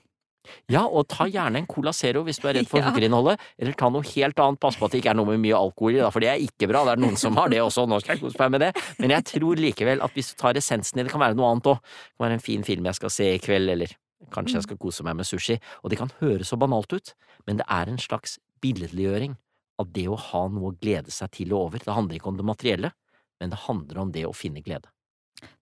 Ja, 0.69 0.83
og 0.85 1.07
ta 1.09 1.25
gjerne 1.25 1.63
en 1.63 1.67
Cola 1.67 1.89
Zero 1.97 2.21
hvis 2.27 2.37
du 2.37 2.45
er 2.51 2.59
redd 2.59 2.67
for 2.69 2.77
Ja. 2.83 2.91
sukkerinnholdet, 2.91 3.41
eller 3.57 3.77
ta 3.81 3.89
noe 3.89 4.05
helt 4.05 4.37
annet, 4.45 4.61
pass 4.61 4.77
på 4.77 4.85
at 4.85 4.93
det 4.93 5.01
ikke 5.01 5.15
er 5.15 5.17
noe 5.17 5.31
med 5.31 5.41
mye 5.41 5.57
alkohol 5.57 5.97
i, 5.97 6.03
da, 6.03 6.11
for 6.13 6.21
det 6.21 6.29
er 6.35 6.43
ikke 6.45 6.69
bra, 6.69 6.83
det 6.85 6.93
er 6.99 7.01
noen 7.01 7.17
som 7.17 7.39
har 7.41 7.49
det 7.49 7.63
også, 7.65 7.87
nå 7.89 7.97
skal 8.03 8.19
jeg 8.19 8.25
kose 8.27 8.37
meg 8.43 8.53
med 8.53 8.61
det, 8.67 8.69
men 9.01 9.15
jeg 9.17 9.25
tror 9.31 9.63
likevel 9.65 10.05
at 10.05 10.13
hvis 10.13 10.35
du 10.35 10.37
tar 10.43 10.61
essensen 10.61 11.01
i 11.01 11.07
det, 11.07 11.13
kan 11.15 11.23
være 11.25 11.39
noe 11.39 11.49
annet 11.55 11.71
òg, 11.73 11.81
det 11.81 12.13
kan 12.19 12.27
være 12.27 12.37
en 12.37 12.45
fin 12.45 12.67
film 12.69 12.91
jeg 12.91 12.99
skal 13.01 13.15
se 13.17 13.31
i 13.33 13.41
kveld, 13.41 13.73
eller 13.73 13.97
kanskje 14.37 14.59
jeg 14.61 14.67
skal 14.69 14.81
kose 14.85 15.07
meg 15.09 15.17
med 15.23 15.29
sushi, 15.31 15.57
og 15.81 15.95
det 15.95 16.01
kan 16.03 16.13
høres 16.21 16.53
så 16.53 16.61
banalt 16.61 16.93
ut, 16.93 17.15
men 17.49 17.63
det 17.63 17.65
er 17.73 17.89
en 17.95 18.03
slags 18.05 18.37
billedliggjøring 18.61 19.39
av 19.81 19.89
det 19.97 20.05
å 20.13 20.21
ha 20.29 20.45
noe 20.53 20.75
å 20.75 20.77
glede 20.77 21.11
seg 21.13 21.33
til 21.41 21.57
og 21.57 21.71
over, 21.71 21.81
det 21.81 21.97
handler 21.97 22.21
ikke 22.21 22.31
om 22.35 22.37
det 22.37 22.47
materielle, 22.53 22.93
men 23.41 23.51
det 23.57 23.65
handler 23.65 24.05
om 24.05 24.13
det 24.13 24.29
å 24.29 24.37
finne 24.37 24.61
glede. 24.61 24.93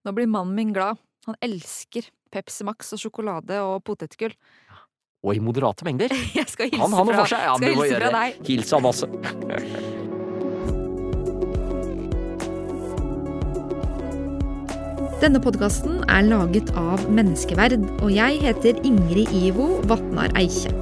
Nå 0.02 0.10
blir 0.18 0.26
mannen 0.26 0.58
min 0.58 0.74
glad. 0.74 0.98
Han 1.28 1.36
elsker 1.44 2.08
Pepsi 2.34 2.64
Max 2.66 2.92
og 2.96 2.98
sjokolade 2.98 3.60
og 3.62 3.82
potetgull. 3.86 4.34
Og 5.22 5.36
i 5.38 5.42
moderate 5.42 5.86
mengder. 5.86 6.10
Jeg 6.38 6.48
skal 6.50 6.70
hilse 6.72 6.82
Han 6.82 6.96
har 6.98 7.06
noe 7.06 7.18
for 7.20 7.30
seg, 7.30 7.44
ja, 7.46 7.54
skal 7.58 7.76
hilse 7.76 8.00
fra 8.00 8.14
deg. 8.16 8.40
Hils 8.48 8.74
han 8.74 8.82
masse. 8.82 9.06
Denne 15.22 15.38
podkasten 15.38 16.00
er 16.10 16.26
laget 16.26 16.72
av 16.74 17.04
Menneskeverd, 17.06 17.78
og 18.02 18.10
jeg 18.10 18.40
heter 18.42 18.80
Ingrid 18.82 19.30
Ivo 19.30 19.76
Vatnar 19.86 20.34
Eikje. 20.40 20.74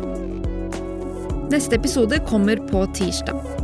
Neste 1.52 1.76
episode 1.76 2.22
kommer 2.24 2.62
på 2.70 2.86
tirsdag. 2.96 3.59